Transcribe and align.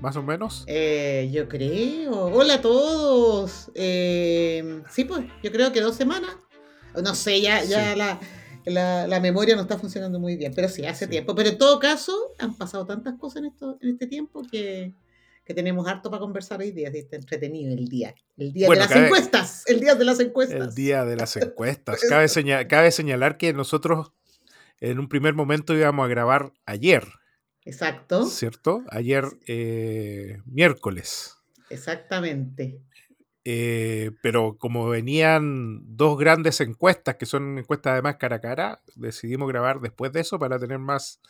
más 0.00 0.16
o 0.16 0.22
menos. 0.22 0.64
Eh, 0.66 1.30
yo 1.32 1.48
creo. 1.48 2.26
Hola 2.26 2.54
a 2.54 2.60
todos. 2.60 3.70
Eh, 3.74 4.82
sí, 4.90 5.04
pues, 5.04 5.24
yo 5.42 5.52
creo 5.52 5.72
que 5.72 5.80
dos 5.80 5.96
semanas. 5.96 6.30
No 7.02 7.14
sé, 7.14 7.40
ya, 7.40 7.62
ya 7.62 7.94
la, 7.94 9.06
la, 9.06 9.20
memoria 9.20 9.54
no 9.54 9.62
está 9.62 9.78
funcionando 9.78 10.18
muy 10.18 10.36
bien, 10.36 10.52
pero 10.54 10.68
sí, 10.68 10.86
hace 10.86 11.06
tiempo. 11.06 11.34
Pero 11.34 11.50
en 11.50 11.58
todo 11.58 11.78
caso, 11.78 12.16
han 12.38 12.54
pasado 12.54 12.86
tantas 12.86 13.18
cosas 13.18 13.42
en, 13.42 13.46
esto, 13.46 13.78
en 13.82 13.90
este 13.90 14.06
tiempo 14.06 14.42
que, 14.50 14.94
que 15.44 15.54
tenemos 15.54 15.86
harto 15.86 16.10
para 16.10 16.20
conversar 16.20 16.60
hoy 16.60 16.70
día. 16.70 16.88
Está 16.88 17.16
entretenido 17.16 17.72
el 17.72 17.88
día. 17.88 18.14
El 18.36 18.52
día 18.52 18.68
de 18.68 18.76
las 18.76 18.90
encuestas. 18.90 19.62
El 19.66 19.80
día 19.80 19.94
de 19.94 20.04
las 20.04 20.20
encuestas. 20.20 20.68
El 20.68 20.74
día 20.74 21.04
de 21.04 21.16
las 21.16 21.36
encuestas. 21.36 22.00
cabe, 22.08 22.28
cabe 22.66 22.90
señalar 22.90 23.36
que 23.36 23.52
nosotros 23.52 24.12
en 24.80 24.98
un 24.98 25.08
primer 25.08 25.34
momento 25.34 25.74
íbamos 25.74 26.04
a 26.04 26.08
grabar 26.08 26.52
ayer. 26.64 27.04
Exacto. 27.66 28.24
¿Cierto? 28.24 28.84
Ayer 28.90 29.24
eh, 29.46 30.40
miércoles. 30.46 31.36
Exactamente. 31.68 32.80
Eh, 33.44 34.12
pero 34.22 34.56
como 34.56 34.88
venían 34.88 35.80
dos 35.96 36.18
grandes 36.18 36.60
encuestas, 36.60 37.16
que 37.16 37.26
son 37.26 37.58
encuestas 37.58 37.92
además 37.92 38.16
cara 38.16 38.36
a 38.36 38.40
cara, 38.40 38.82
decidimos 38.94 39.48
grabar 39.48 39.80
después 39.80 40.12
de 40.12 40.20
eso 40.20 40.38
para 40.38 40.58
tener 40.58 40.78
más, 40.78 41.20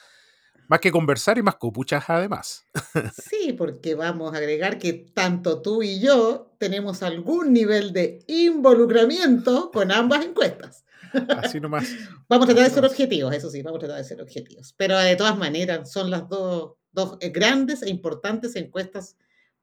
más 0.69 0.81
que 0.81 0.93
conversar 0.93 1.39
y 1.39 1.43
más 1.43 1.57
copuchas 1.57 2.05
además. 2.09 2.65
Sí, 3.31 3.53
porque 3.53 3.95
vamos 3.95 4.35
a 4.35 4.39
agregar 4.39 4.79
que 4.79 4.93
tanto 4.93 5.63
tú 5.63 5.83
y 5.83 6.01
yo 6.01 6.55
tenemos 6.59 7.03
algún 7.03 7.53
nivel 7.53 7.93
de 7.93 8.25
involucramiento 8.27 9.71
con 9.71 9.93
ambas 9.93 10.25
encuestas. 10.25 10.86
Así 11.37 11.61
nomás. 11.61 11.89
vamos 12.29 12.45
a 12.45 12.49
tratar 12.49 12.69
de 12.69 12.75
ser 12.75 12.85
objetivos, 12.85 13.35
eso 13.35 13.51
sí, 13.51 13.63
vamos 13.63 13.79
a 13.79 13.81
tratar 13.81 13.99
de 13.99 14.05
ser 14.05 14.21
objetivos. 14.21 14.75
Pero 14.77 14.99
de 14.99 15.17
todas 15.17 15.37
maneras, 15.37 15.91
son 15.91 16.11
las 16.11 16.29
dos, 16.29 16.75
dos 16.93 17.19
grandes 17.33 17.83
e 17.83 17.91
importantes 17.91 18.57
encuestas 18.57 19.17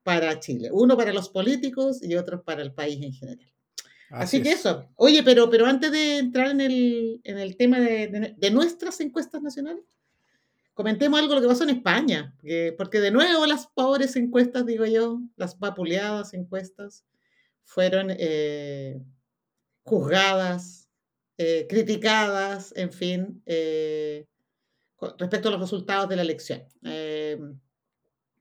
para 0.04 0.40
Chile. 0.40 0.70
Uno 0.72 0.98
para 0.98 1.14
los 1.14 1.30
políticos 1.30 2.04
y 2.04 2.16
otro 2.16 2.44
para 2.44 2.62
el 2.62 2.74
país 2.74 3.02
en 3.02 3.14
general. 3.14 3.54
Así, 4.10 4.44
que 4.44 4.52
eso. 4.52 4.88
Oye, 4.96 5.24
pero, 5.24 5.50
pero 5.50 5.66
antes 5.66 5.92
de 5.92 6.20
entrar 6.20 6.52
en 6.52 6.62
el, 6.62 7.20
en 7.24 7.40
el 7.40 7.58
tema 7.58 7.80
de, 7.80 8.36
de, 8.38 8.52
nuestras 8.52 9.00
encuestas 9.02 9.42
nacionales, 9.42 9.84
comentemos 10.76 11.20
algo 11.20 11.34
de 11.34 11.36
lo 11.38 11.42
que 11.42 11.52
pasó 11.52 11.64
en 11.64 11.72
España. 11.72 12.36
porque 12.78 13.00
de 13.00 13.10
nuevo 13.10 13.48
las 13.48 13.68
pobres 13.68 14.16
encuestas, 14.16 14.68
digo 14.68 14.86
yo, 14.86 15.20
las 15.36 15.58
vapuleadas 15.58 16.36
encuestas, 16.36 17.06
fueron 17.64 18.08
eh, 18.12 19.02
juzgadas, 19.84 20.83
eh, 21.38 21.66
criticadas, 21.68 22.74
en 22.76 22.94
fin, 22.94 23.42
eh, 23.48 24.28
respecto 25.18 25.48
a 25.48 25.52
los 25.52 25.62
resultados 25.62 26.08
de 26.08 26.16
la 26.16 26.22
elección. 26.22 26.64
Eh, 26.84 27.40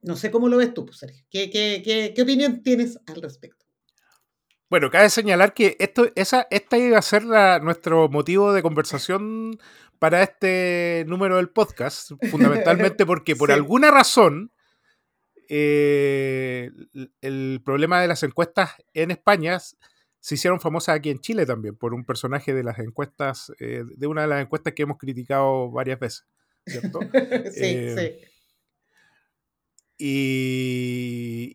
no 0.03 0.15
sé 0.15 0.29
cómo 0.29 0.47
lo 0.47 0.57
ves 0.57 0.75
tú, 0.75 0.85
pues, 0.85 0.99
Sergio. 0.99 1.25
¿Qué, 1.31 1.49
qué, 1.49 2.21
opinión 2.21 2.61
tienes 2.61 2.99
al 3.07 3.21
respecto? 3.21 3.65
Bueno, 4.69 4.91
cabe 4.91 5.09
señalar 5.09 5.55
que 5.55 5.75
esto, 5.79 6.07
esa, 6.15 6.47
esta 6.51 6.77
iba 6.77 6.99
a 6.99 7.01
ser 7.01 7.23
nuestro 7.63 8.09
motivo 8.09 8.53
de 8.53 8.61
conversación 8.61 9.57
para 9.97 10.21
este 10.21 11.03
número 11.07 11.37
del 11.37 11.49
podcast, 11.49 12.11
fundamentalmente 12.29 13.07
porque 13.07 13.35
por 13.35 13.51
alguna 13.51 13.89
razón 13.89 14.51
el 15.47 16.71
problema 17.65 18.01
de 18.01 18.07
las 18.07 18.23
encuestas 18.23 18.71
en 18.93 19.11
España 19.11 19.59
se 20.23 20.35
hicieron 20.35 20.61
famosas 20.61 20.95
aquí 20.95 21.09
en 21.09 21.19
Chile 21.19 21.45
también 21.45 21.75
por 21.75 21.93
un 21.93 22.05
personaje 22.05 22.53
de 22.53 22.63
las 22.63 22.79
encuestas, 22.79 23.51
eh, 23.59 23.83
de 23.85 24.07
una 24.07 24.21
de 24.21 24.27
las 24.29 24.41
encuestas 24.41 24.71
que 24.71 24.83
hemos 24.83 24.97
criticado 24.97 25.69
varias 25.69 25.99
veces, 25.99 26.25
¿cierto? 26.65 27.01
sí, 27.51 27.59
eh, 27.61 28.21
sí. 28.21 28.29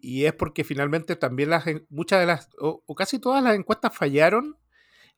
Y, 0.02 0.26
es 0.26 0.34
porque 0.34 0.64
finalmente 0.64 1.16
también 1.16 1.48
las, 1.48 1.64
muchas 1.88 2.20
de 2.20 2.26
las, 2.26 2.50
o, 2.58 2.82
casi 2.94 3.18
todas 3.18 3.42
las 3.42 3.56
encuestas 3.56 3.96
fallaron 3.96 4.58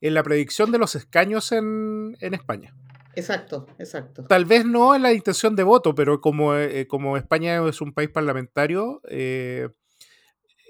en 0.00 0.14
la 0.14 0.22
predicción 0.22 0.70
de 0.70 0.78
los 0.78 0.94
escaños 0.94 1.50
en, 1.50 2.16
España. 2.20 2.72
Exacto, 3.16 3.66
exacto. 3.80 4.26
Tal 4.28 4.44
vez 4.44 4.64
no 4.64 4.94
en 4.94 5.02
la 5.02 5.12
intención 5.12 5.56
de 5.56 5.64
voto, 5.64 5.92
pero 5.96 6.20
como, 6.20 6.54
eh, 6.54 6.86
como 6.86 7.16
España 7.16 7.66
es 7.68 7.80
un 7.80 7.92
país 7.92 8.10
parlamentario, 8.10 9.00
eh, 9.08 9.70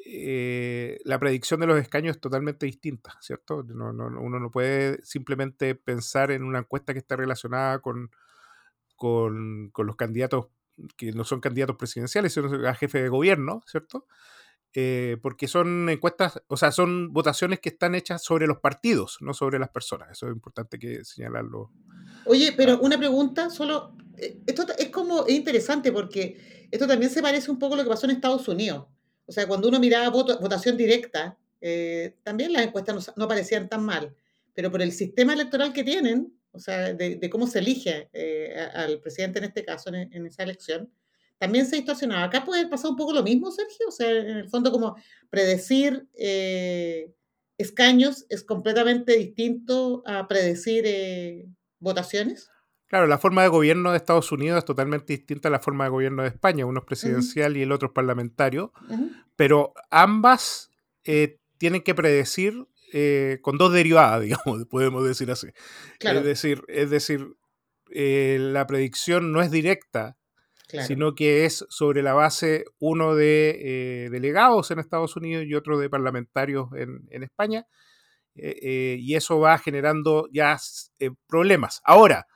la 0.04 1.18
predicción 1.18 1.60
de 1.60 1.66
los 1.66 1.78
escaños 1.78 2.16
es 2.16 2.20
totalmente 2.20 2.66
distinta, 2.66 3.16
¿cierto? 3.20 3.64
uno 3.68 4.40
no 4.40 4.50
puede 4.50 5.04
simplemente 5.04 5.74
pensar 5.74 6.30
en 6.30 6.42
una 6.42 6.60
encuesta 6.60 6.92
que 6.92 6.98
está 6.98 7.16
relacionada 7.16 7.80
con, 7.80 8.10
con, 9.00 9.72
los 9.86 9.96
candidatos 9.96 10.48
que 10.96 11.12
no 11.12 11.24
son 11.24 11.40
candidatos 11.40 11.76
presidenciales, 11.76 12.34
sino 12.34 12.68
a 12.68 12.74
jefe 12.74 13.02
de 13.02 13.08
gobierno, 13.08 13.62
¿cierto? 13.66 14.06
Eh, 14.74 15.16
porque 15.22 15.48
son 15.48 15.88
encuestas, 15.88 16.42
o 16.46 16.56
sea, 16.56 16.70
son 16.70 17.12
votaciones 17.12 17.60
que 17.60 17.70
están 17.70 17.94
hechas 17.94 18.22
sobre 18.22 18.46
los 18.46 18.58
partidos, 18.58 19.16
no 19.20 19.32
sobre 19.32 19.58
las 19.58 19.70
personas. 19.70 20.10
Eso 20.12 20.26
es 20.28 20.34
importante 20.34 20.78
que 20.78 21.02
señalarlo. 21.02 21.72
Oye, 22.26 22.52
pero 22.56 22.78
una 22.80 22.98
pregunta, 22.98 23.48
solo, 23.48 23.96
eh, 24.18 24.42
esto 24.46 24.66
es 24.78 24.90
como, 24.90 25.26
es 25.26 25.34
interesante 25.34 25.92
porque 25.92 26.68
esto 26.70 26.86
también 26.86 27.10
se 27.10 27.22
parece 27.22 27.50
un 27.50 27.58
poco 27.58 27.74
a 27.74 27.78
lo 27.78 27.84
que 27.84 27.90
pasó 27.90 28.04
en 28.04 28.12
Estados 28.12 28.46
Unidos. 28.48 28.86
O 29.30 29.32
sea, 29.32 29.46
cuando 29.46 29.68
uno 29.68 29.78
miraba 29.78 30.08
votación 30.08 30.76
directa, 30.76 31.38
eh, 31.60 32.16
también 32.24 32.52
las 32.52 32.66
encuestas 32.66 33.12
no, 33.14 33.28
parecían 33.28 33.68
tan 33.68 33.84
mal, 33.84 34.12
pero 34.52 34.72
por 34.72 34.82
el 34.82 34.90
sistema 34.90 35.34
electoral 35.34 35.72
que 35.72 35.84
tienen, 35.84 36.36
o 36.50 36.58
sea, 36.58 36.92
de, 36.94 37.30
cómo 37.30 37.46
se 37.46 37.60
elige 37.60 38.10
eh, 38.12 38.52
al 38.74 38.98
presidente 38.98 39.38
en 39.38 39.44
este 39.44 39.64
caso, 39.64 39.94
en, 39.94 40.26
esa 40.26 40.42
elección, 40.42 40.92
también 41.38 41.64
se 41.64 41.76
distorsionaba. 41.76 42.24
Acá 42.24 42.44
puede 42.44 42.66
pasar 42.66 42.90
un 42.90 42.96
poco 42.96 43.12
lo 43.12 43.22
mismo, 43.22 43.52
Sergio, 43.52 43.86
o 43.86 43.92
sea, 43.92 44.10
en 44.10 44.38
el 44.38 44.48
fondo 44.48 44.72
como 44.72 44.96
predecir 45.30 46.08
eh, 46.16 47.14
escaños 47.56 48.26
es 48.30 48.42
completamente 48.42 49.16
distinto 49.16 50.02
a 50.06 50.26
predecir 50.26 51.46
votaciones. 51.78 52.49
Claro, 52.90 53.06
la 53.06 53.18
forma 53.18 53.42
de 53.42 53.48
gobierno 53.48 53.92
de 53.92 53.98
Estados 53.98 54.32
Unidos 54.32 54.58
es 54.58 54.64
totalmente 54.64 55.12
distinta 55.12 55.46
a 55.46 55.52
la 55.52 55.60
forma 55.60 55.84
de 55.84 55.90
gobierno 55.90 56.22
de 56.22 56.28
España. 56.30 56.66
Uno 56.66 56.80
es 56.80 56.86
presidencial 56.86 57.56
y 57.56 57.62
el 57.62 57.70
otro 57.70 57.86
es 57.86 57.94
parlamentario. 57.94 58.72
Pero 59.36 59.74
ambas 59.90 60.72
eh, 61.04 61.38
tienen 61.56 61.82
que 61.82 61.94
predecir 61.94 62.66
eh, 62.92 63.38
con 63.42 63.58
dos 63.58 63.72
derivadas, 63.72 64.22
digamos, 64.22 64.66
podemos 64.68 65.06
decir 65.06 65.30
así. 65.30 65.46
Es 66.00 66.24
decir, 66.24 66.64
es 66.66 66.90
decir 66.90 67.28
eh, 67.92 68.38
la 68.40 68.66
predicción 68.66 69.30
no 69.30 69.40
es 69.40 69.52
directa, 69.52 70.16
sino 70.84 71.14
que 71.14 71.44
es 71.44 71.64
sobre 71.68 72.02
la 72.02 72.14
base 72.14 72.64
uno 72.80 73.14
de 73.14 74.08
delegados 74.10 74.72
en 74.72 74.80
Estados 74.80 75.14
Unidos 75.14 75.44
y 75.46 75.54
otro 75.54 75.78
de 75.78 75.88
parlamentarios 75.88 76.70
en, 76.74 77.06
en 77.10 77.22
España. 77.22 77.66
y 78.34 79.14
eso 79.14 79.38
va 79.38 79.58
generando 79.58 80.28
ya 80.32 80.58
problemas. 81.28 81.80
Ahora, 81.84 82.26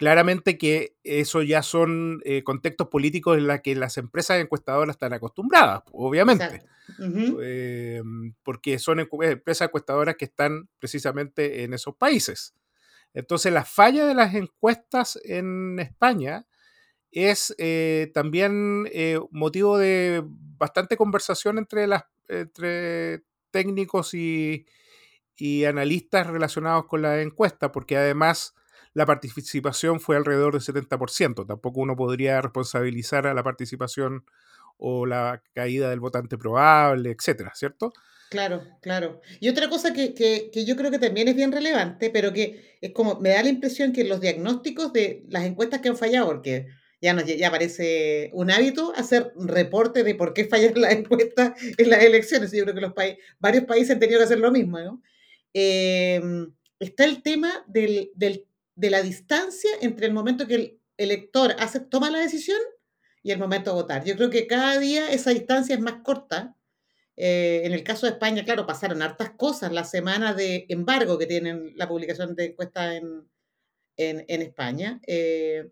claramente 0.00 0.56
que 0.56 0.96
eso 1.04 1.42
ya 1.42 1.62
son 1.62 2.22
eh, 2.24 2.42
contextos 2.42 2.88
políticos 2.88 3.36
en 3.36 3.46
los 3.46 3.60
que 3.60 3.74
las 3.74 3.98
empresas 3.98 4.40
encuestadoras 4.40 4.94
están 4.94 5.12
acostumbradas, 5.12 5.82
obviamente, 5.92 6.62
eh, 7.42 8.02
porque 8.42 8.78
son 8.78 9.00
empresas 9.00 9.68
encuestadoras 9.68 10.16
que 10.16 10.24
están 10.24 10.70
precisamente 10.78 11.64
en 11.64 11.74
esos 11.74 11.96
países. 11.96 12.54
Entonces, 13.12 13.52
la 13.52 13.66
falla 13.66 14.06
de 14.06 14.14
las 14.14 14.34
encuestas 14.34 15.20
en 15.22 15.78
España 15.78 16.46
es 17.10 17.54
eh, 17.58 18.10
también 18.14 18.88
motivo 19.30 19.76
de 19.76 20.22
bastante 20.24 20.96
conversación 20.96 21.58
entre, 21.58 21.86
las, 21.86 22.04
entre 22.26 23.24
técnicos 23.50 24.14
y, 24.14 24.64
y 25.36 25.66
analistas 25.66 26.26
relacionados 26.26 26.86
con 26.86 27.02
la 27.02 27.20
encuesta, 27.20 27.70
porque 27.70 27.98
además 27.98 28.54
la 28.94 29.06
participación 29.06 30.00
fue 30.00 30.16
alrededor 30.16 30.52
del 30.52 30.62
70%. 30.62 31.46
Tampoco 31.46 31.80
uno 31.80 31.96
podría 31.96 32.40
responsabilizar 32.40 33.26
a 33.26 33.34
la 33.34 33.42
participación 33.42 34.24
o 34.78 35.06
la 35.06 35.42
caída 35.54 35.90
del 35.90 36.00
votante 36.00 36.38
probable, 36.38 37.10
etcétera, 37.10 37.52
¿cierto? 37.54 37.92
Claro, 38.30 38.62
claro. 38.80 39.20
Y 39.40 39.48
otra 39.48 39.68
cosa 39.68 39.92
que, 39.92 40.50
yo 40.54 40.76
creo 40.76 40.90
que 40.90 41.00
también 41.00 41.28
es 41.28 41.34
bien 41.34 41.52
relevante, 41.52 42.10
pero 42.10 42.32
que 42.32 42.78
es 42.80 42.92
como, 42.92 43.18
me 43.20 43.30
da 43.30 43.42
la 43.42 43.48
impresión 43.48 43.92
que 43.92 44.04
los 44.04 44.20
diagnósticos 44.20 44.92
de 44.92 45.24
las 45.28 45.44
encuestas 45.44 45.80
que 45.80 45.88
han 45.88 45.96
fallado, 45.96 46.26
porque 46.26 46.68
ya, 47.00 47.12
nos, 47.12 47.24
ya 47.26 47.50
parece 47.50 48.30
un 48.32 48.50
hábito 48.50 48.92
hacer 48.96 49.32
reporte 49.36 50.04
de 50.04 50.14
por 50.14 50.32
qué 50.32 50.44
fallan 50.44 50.74
las 50.80 50.92
encuestas 50.92 51.60
en 51.76 51.90
las 51.90 52.04
elecciones. 52.04 52.52
Yo 52.52 52.62
creo 52.62 52.74
que 52.74 52.80
los 52.80 52.92
varios 53.40 53.64
países 53.64 53.90
han 53.90 54.00
tenido 54.00 54.18
que 54.18 54.24
hacer 54.24 54.38
lo 54.38 54.52
mismo. 54.52 54.78
¿no? 54.78 55.02
Em, 55.52 56.52
está 56.78 57.04
el 57.04 57.22
tema 57.22 57.64
del, 57.66 58.12
del, 58.14 58.46
de 58.80 58.90
la 58.90 59.02
distancia 59.02 59.70
entre 59.82 60.06
el 60.06 60.14
momento 60.14 60.46
que 60.46 60.54
el 60.54 60.80
elector 60.96 61.54
hace, 61.58 61.80
toma 61.80 62.10
la 62.10 62.18
decisión 62.18 62.58
y 63.22 63.30
el 63.30 63.38
momento 63.38 63.70
de 63.70 63.74
votar. 63.74 64.04
Yo 64.04 64.16
creo 64.16 64.30
que 64.30 64.46
cada 64.46 64.78
día 64.78 65.10
esa 65.10 65.30
distancia 65.30 65.74
es 65.74 65.80
más 65.80 66.02
corta. 66.02 66.56
Eh, 67.16 67.60
en 67.64 67.72
el 67.72 67.84
caso 67.84 68.06
de 68.06 68.12
España, 68.12 68.42
claro, 68.44 68.66
pasaron 68.66 69.02
hartas 69.02 69.32
cosas 69.32 69.70
la 69.72 69.84
semana 69.84 70.32
de 70.32 70.64
embargo 70.70 71.18
que 71.18 71.26
tienen 71.26 71.74
la 71.76 71.86
publicación 71.86 72.34
de 72.34 72.46
encuestas 72.46 72.94
en, 72.94 73.28
en, 73.98 74.40
España. 74.40 74.98
Eh, 75.06 75.70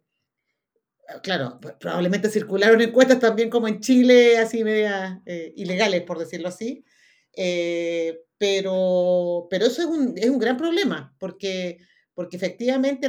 claro, 1.22 1.58
pues, 1.62 1.74
probablemente 1.80 2.28
circularon 2.28 2.82
encuestas 2.82 3.18
también 3.18 3.48
como 3.48 3.68
en 3.68 3.80
Chile, 3.80 4.36
así 4.36 4.62
media 4.62 5.22
eh, 5.24 5.54
ilegales, 5.56 6.02
por 6.02 6.18
decirlo 6.18 6.48
así. 6.48 6.84
Pero, 8.38 9.46
pero 9.48 9.66
eso 9.66 9.82
es 9.82 9.88
un, 9.88 10.18
es 10.18 10.28
un 10.28 10.38
gran 10.38 10.58
problema, 10.58 11.16
porque, 11.18 11.78
porque 12.18 12.36
efectivamente, 12.36 13.08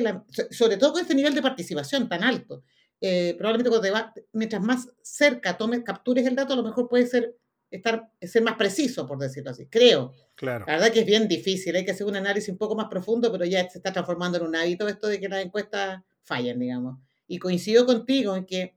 sobre 0.52 0.78
todo 0.78 0.92
con 0.92 1.02
este 1.02 1.16
nivel 1.16 1.34
de 1.34 1.42
participación 1.42 2.08
tan 2.08 2.24
alto, 2.24 2.64
eh, 3.02 3.34
probablemente 3.40 3.72
cuando 3.72 3.88
te 3.88 3.90
va, 3.90 4.14
mientras 4.34 4.62
más 4.62 4.88
cerca 5.02 5.58
tomes, 5.58 5.82
captures 5.84 6.28
el 6.28 6.36
dato, 6.36 6.54
a 6.54 6.56
lo 6.56 6.62
mejor 6.62 6.88
puede 6.88 7.08
ser, 7.08 7.36
estar, 7.72 8.12
ser 8.22 8.44
más 8.44 8.56
preciso, 8.56 9.08
por 9.08 9.18
decirlo 9.18 9.50
así. 9.50 9.66
Creo. 9.66 10.14
Claro. 10.36 10.64
La 10.68 10.74
verdad 10.74 10.92
que 10.92 11.00
es 11.00 11.08
bien 11.08 11.28
difícil, 11.28 11.76
hay 11.76 11.84
que 11.84 11.90
hacer 11.90 12.06
un 12.06 12.18
análisis 12.18 12.50
un 12.50 12.60
poco 12.60 12.76
más 12.76 12.86
profundo, 12.88 13.32
pero 13.32 13.46
ya 13.46 13.68
se 13.68 13.80
está 13.80 13.92
transformando 13.92 14.38
en 14.38 14.44
un 14.44 14.56
hábito 14.56 14.88
esto 14.88 15.08
de 15.08 15.20
que 15.20 15.28
las 15.28 15.44
encuestas 15.44 16.04
fallen, 16.22 16.60
digamos. 16.60 17.00
Y 17.26 17.40
coincido 17.40 17.88
contigo 17.88 18.36
en 18.36 18.46
que 18.46 18.76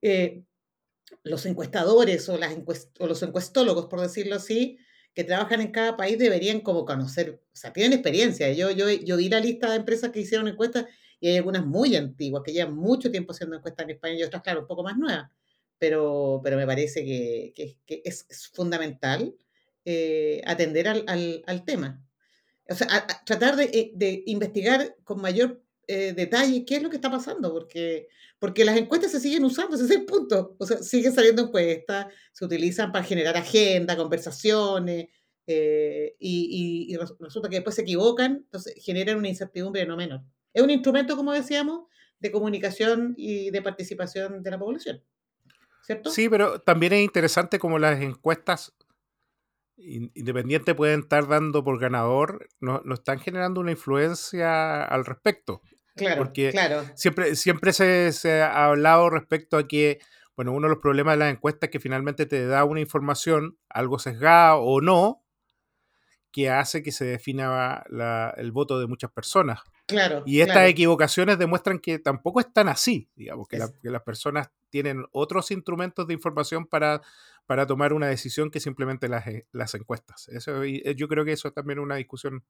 eh, 0.00 0.44
los 1.24 1.44
encuestadores 1.44 2.26
o, 2.30 2.38
las 2.38 2.56
o 3.00 3.06
los 3.06 3.22
encuestólogos, 3.22 3.84
por 3.84 4.00
decirlo 4.00 4.36
así, 4.36 4.78
que 5.18 5.24
trabajan 5.24 5.60
en 5.60 5.72
cada 5.72 5.96
país 5.96 6.16
deberían 6.16 6.60
como 6.60 6.84
conocer, 6.84 7.42
o 7.52 7.56
sea, 7.56 7.72
tienen 7.72 7.92
experiencia. 7.92 8.52
Yo, 8.52 8.70
yo, 8.70 8.88
yo 8.88 9.16
vi 9.16 9.28
la 9.28 9.40
lista 9.40 9.68
de 9.68 9.78
empresas 9.78 10.12
que 10.12 10.20
hicieron 10.20 10.46
encuestas 10.46 10.86
y 11.18 11.26
hay 11.26 11.38
algunas 11.38 11.66
muy 11.66 11.96
antiguas 11.96 12.44
que 12.46 12.52
llevan 12.52 12.76
mucho 12.76 13.10
tiempo 13.10 13.32
haciendo 13.32 13.56
encuestas 13.56 13.82
en 13.82 13.90
España 13.90 14.14
y 14.14 14.22
otras, 14.22 14.44
claro, 14.44 14.60
un 14.60 14.68
poco 14.68 14.84
más 14.84 14.96
nuevas. 14.96 15.28
Pero, 15.76 16.40
pero 16.44 16.56
me 16.56 16.66
parece 16.66 17.04
que, 17.04 17.52
que, 17.84 18.02
es, 18.04 18.28
fundamental 18.52 19.34
eh, 19.84 20.40
atender 20.46 20.86
al, 20.86 21.04
al, 21.44 21.64
tema. 21.64 22.00
O 22.70 22.76
sea, 22.76 22.86
tratar 23.26 23.56
de, 23.56 23.64
eh, 23.64 23.90
de, 23.96 24.22
investigar 24.26 24.94
con 25.02 25.20
mayor 25.20 25.60
eh, 25.88 26.12
detalle 26.12 26.64
qué 26.64 26.76
es 26.76 26.82
lo 26.84 26.90
que 26.90 26.96
está 26.96 27.10
pasando, 27.10 27.52
porque, 27.52 28.06
porque 28.38 28.64
las 28.64 28.76
encuestas 28.76 29.10
se 29.10 29.20
siguen 29.20 29.44
usando, 29.44 29.74
ese 29.74 29.84
es 29.84 29.90
el 29.90 30.04
punto. 30.04 30.56
O 30.58 30.66
sea, 30.66 30.78
siguen 30.78 31.12
saliendo 31.12 31.42
encuestas, 31.42 32.06
se 32.32 32.44
utilizan 32.44 32.92
para 32.92 33.04
generar 33.04 33.36
agenda, 33.36 33.96
conversaciones, 33.96 35.08
eh, 35.50 36.14
y, 36.18 36.94
resulta 37.20 37.48
que 37.48 37.56
después 37.56 37.74
se 37.74 37.82
equivocan, 37.82 38.42
entonces 38.44 38.74
generan 38.84 39.16
una 39.16 39.28
incertidumbre 39.28 39.86
no 39.86 39.96
menor. 39.96 40.20
Es 40.52 40.62
un 40.62 40.70
instrumento, 40.70 41.16
como 41.16 41.32
decíamos, 41.32 41.86
de 42.20 42.30
comunicación 42.30 43.14
y 43.16 43.50
de 43.50 43.62
participación 43.62 44.42
de 44.42 44.50
la 44.50 44.58
población. 44.58 45.02
¿Cierto? 45.82 46.10
Sí, 46.10 46.28
pero 46.28 46.60
también 46.60 46.92
es 46.92 47.02
interesante 47.02 47.58
como 47.58 47.78
las 47.78 48.00
encuestas 48.02 48.74
independientes 49.78 50.74
pueden 50.74 51.00
estar 51.00 51.28
dando 51.28 51.64
por 51.64 51.78
ganador, 51.78 52.48
no, 52.60 52.82
no, 52.84 52.94
están 52.94 53.20
generando 53.20 53.60
una 53.60 53.70
influencia 53.70 54.84
al 54.84 55.04
respecto. 55.04 55.62
Claro, 55.98 56.22
Porque 56.22 56.50
claro. 56.50 56.84
siempre, 56.94 57.36
siempre 57.36 57.72
se, 57.72 58.12
se, 58.12 58.40
ha 58.42 58.66
hablado 58.66 59.10
respecto 59.10 59.56
a 59.58 59.68
que, 59.68 59.98
bueno, 60.36 60.52
uno 60.52 60.66
de 60.68 60.74
los 60.74 60.82
problemas 60.82 61.14
de 61.14 61.18
las 61.24 61.32
encuestas 61.32 61.68
es 61.68 61.72
que 61.72 61.80
finalmente 61.80 62.24
te 62.26 62.46
da 62.46 62.64
una 62.64 62.80
información, 62.80 63.58
algo 63.68 63.98
sesgada 63.98 64.56
o 64.56 64.80
no, 64.80 65.22
que 66.30 66.50
hace 66.50 66.82
que 66.82 66.92
se 66.92 67.04
defina 67.06 67.82
la, 67.88 68.32
el 68.36 68.52
voto 68.52 68.78
de 68.78 68.86
muchas 68.86 69.10
personas. 69.10 69.60
Claro. 69.86 70.22
Y 70.26 70.40
estas 70.40 70.56
claro. 70.56 70.68
equivocaciones 70.68 71.38
demuestran 71.38 71.78
que 71.78 71.98
tampoco 71.98 72.40
es 72.40 72.52
tan 72.52 72.68
así, 72.68 73.08
digamos, 73.16 73.48
que, 73.48 73.56
Es- 73.56 73.62
la- 73.62 73.72
que 73.80 73.90
las 73.90 74.02
personas 74.02 74.50
tienen 74.70 75.06
otros 75.12 75.50
instrumentos 75.50 76.06
de 76.06 76.12
información 76.12 76.66
para, 76.66 77.00
para 77.46 77.66
tomar 77.66 77.94
una 77.94 78.06
decisión 78.08 78.50
que 78.50 78.60
simplemente 78.60 79.08
las, 79.08 79.26
eh, 79.26 79.46
las 79.52 79.74
encuestas. 79.74 80.28
Eso, 80.28 80.62
eh, 80.62 80.94
yo 80.94 81.08
creo 81.08 81.24
que 81.24 81.32
eso 81.32 81.48
es 81.48 81.54
también 81.54 81.78
una 81.78 81.96
discusión 81.96 82.44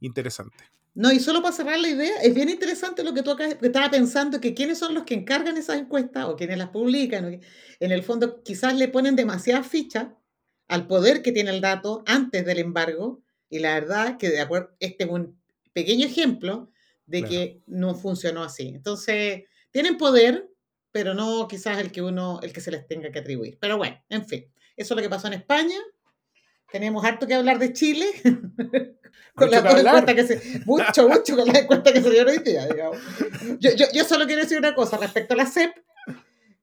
interesante. 0.00 0.56
No, 0.94 1.12
y 1.12 1.20
solo 1.20 1.42
para 1.42 1.54
cerrar 1.54 1.78
la 1.78 1.88
idea, 1.88 2.16
es 2.22 2.34
bien 2.34 2.48
interesante 2.48 3.04
lo 3.04 3.14
que 3.14 3.22
tú 3.22 3.30
acá, 3.30 3.46
estaba 3.46 3.90
pensando, 3.90 4.40
que 4.40 4.54
quiénes 4.54 4.78
son 4.78 4.94
los 4.94 5.04
que 5.04 5.14
encargan 5.14 5.56
esas 5.56 5.78
encuestas 5.78 6.24
o 6.24 6.34
quienes 6.36 6.58
las 6.58 6.70
publican. 6.70 7.40
en 7.80 7.92
el 7.92 8.02
fondo, 8.02 8.42
quizás 8.42 8.74
le 8.74 8.88
ponen 8.88 9.14
demasiadas 9.14 9.66
fichas 9.68 10.08
al 10.66 10.86
poder 10.88 11.22
que 11.22 11.30
tiene 11.32 11.50
el 11.50 11.60
dato 11.60 12.02
antes 12.06 12.44
del 12.44 12.58
embargo, 12.58 13.22
y 13.48 13.60
la 13.60 13.74
verdad 13.74 14.18
que 14.18 14.28
de 14.30 14.40
acuerdo, 14.40 14.70
este 14.80 15.04
es 15.04 15.10
un 15.10 15.40
pequeño 15.72 16.06
ejemplo 16.06 16.70
de 17.06 17.20
Claro. 17.20 17.30
que 17.30 17.62
no 17.66 17.94
funcionó 17.94 18.42
así. 18.42 18.68
Entonces, 18.68 19.44
tienen 19.70 19.96
poder, 19.96 20.50
pero 20.90 21.14
no 21.14 21.46
quizás 21.48 21.78
el 21.78 21.92
que 21.92 22.02
uno, 22.02 22.40
el 22.42 22.52
que 22.52 22.60
se 22.60 22.70
les 22.70 22.86
tenga 22.86 23.10
que 23.12 23.20
atribuir. 23.20 23.56
Pero 23.60 23.76
bueno, 23.78 24.02
en 24.08 24.26
fin, 24.26 24.52
eso 24.76 24.94
es 24.94 24.96
lo 24.96 25.02
que 25.02 25.08
pasó 25.08 25.28
en 25.28 25.34
España. 25.34 25.78
Tenemos 26.70 27.04
harto 27.04 27.26
que 27.26 27.34
hablar 27.34 27.58
de 27.58 27.72
Chile. 27.72 28.06
con 29.34 29.48
Mucho 29.48 29.60
las 29.62 30.04
dos 30.04 30.14
que 30.14 30.26
se, 30.26 30.60
mucho, 30.66 31.08
mucho 31.08 31.36
con 31.36 31.46
las 31.46 31.58
encuestas 31.62 31.92
que 31.92 32.02
se 32.02 32.10
dieron 32.10 32.28
hoy 32.36 32.38
día, 32.42 32.66
digamos. 32.66 32.98
Yo, 33.58 33.70
yo, 33.74 33.86
yo 33.94 34.04
solo 34.04 34.26
quiero 34.26 34.42
decir 34.42 34.58
una 34.58 34.74
cosa 34.74 34.96
respecto 34.96 35.34
a 35.34 35.36
la 35.36 35.46
CEP, 35.46 35.72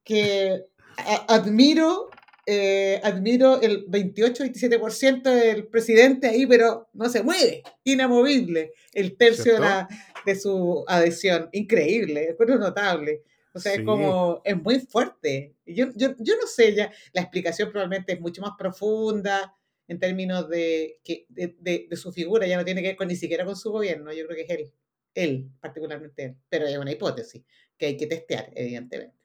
que 0.03 0.65
a- 0.97 1.33
admiro, 1.35 2.09
eh, 2.45 2.99
admiro 3.03 3.61
el 3.61 3.85
28-27% 3.87 5.23
del 5.23 5.67
presidente 5.67 6.27
ahí, 6.27 6.45
pero 6.45 6.89
no 6.93 7.09
se 7.09 7.23
mueve, 7.23 7.63
inamovible, 7.83 8.73
el 8.93 9.15
tercio 9.17 9.53
de, 9.53 9.59
la, 9.59 9.87
de 10.25 10.35
su 10.35 10.83
adhesión. 10.87 11.49
Increíble, 11.53 12.35
es 12.37 12.59
notable. 12.59 13.23
O 13.53 13.59
sea, 13.59 13.71
Sí. 13.73 13.79
es 13.79 13.85
como, 13.85 14.41
es 14.43 14.61
muy 14.61 14.81
fuerte. 14.81 15.53
Yo, 15.65 15.87
yo, 15.95 16.13
yo 16.19 16.35
no 16.35 16.45
sé, 16.45 16.75
ya 16.75 16.91
la 17.13 17.21
explicación 17.21 17.71
probablemente 17.71 18.13
es 18.13 18.19
mucho 18.19 18.41
más 18.41 18.51
profunda 18.57 19.55
en 19.87 19.99
términos 19.99 20.49
de, 20.49 20.99
que, 21.03 21.25
de, 21.29 21.55
de, 21.59 21.87
de 21.89 21.95
su 21.97 22.11
figura, 22.11 22.47
ya 22.47 22.57
no 22.57 22.65
tiene 22.65 22.81
que 22.81 22.87
ver 22.89 22.95
con, 22.97 23.07
ni 23.07 23.15
siquiera 23.15 23.45
con 23.45 23.55
su 23.55 23.71
gobierno, 23.71 24.11
yo 24.13 24.25
creo 24.25 24.35
que 24.35 24.43
es 24.43 24.59
él, 24.59 24.73
él, 25.13 25.49
particularmente 25.61 26.23
él. 26.25 26.35
Pero 26.49 26.65
es 26.67 26.77
una 26.77 26.91
hipótesis 26.91 27.43
que 27.77 27.85
hay 27.87 27.97
que 27.97 28.07
testear, 28.07 28.49
evidentemente. 28.55 29.15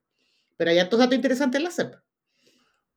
Pero 0.57 0.71
hay 0.71 0.79
hartos 0.79 0.99
datos 0.99 1.15
interesantes 1.15 1.59
en 1.59 1.65
la 1.65 1.71
CEP. 1.71 1.95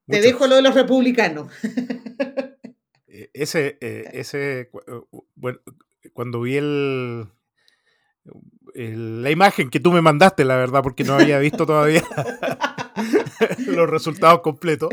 Te 0.08 0.18
dejo 0.22 0.48
lo 0.48 0.56
de 0.56 0.62
los 0.62 0.74
republicanos. 0.76 1.52
Eh, 3.16 3.30
Ese, 3.34 3.78
eh, 3.80 4.10
ese, 4.14 4.60
eh, 4.62 4.70
bueno, 5.36 5.60
cuando 6.14 6.42
vi 6.42 6.56
el, 6.58 7.28
el- 8.74 9.22
la 9.22 9.30
imagen 9.30 9.70
que 9.70 9.80
tú 9.80 9.92
me 9.92 10.02
mandaste, 10.02 10.44
la 10.46 10.56
verdad, 10.58 10.82
porque 10.82 11.04
no 11.04 11.14
había 11.14 11.38
visto 11.38 11.66
todavía 11.68 12.02
los 13.68 13.90
resultados 13.90 14.42
completos, 14.42 14.90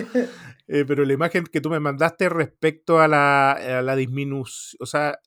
eh, 0.69 0.85
pero 0.87 1.04
la 1.04 1.12
imagen 1.12 1.45
que 1.45 1.61
tú 1.61 1.71
me 1.71 1.80
mandaste 1.80 2.28
respecto 2.28 3.00
a 3.00 3.09
la, 3.09 3.52
a 3.52 3.83
la 3.83 3.97
disminución, 3.97 4.78
o 4.80 4.87
sea, 4.87 5.19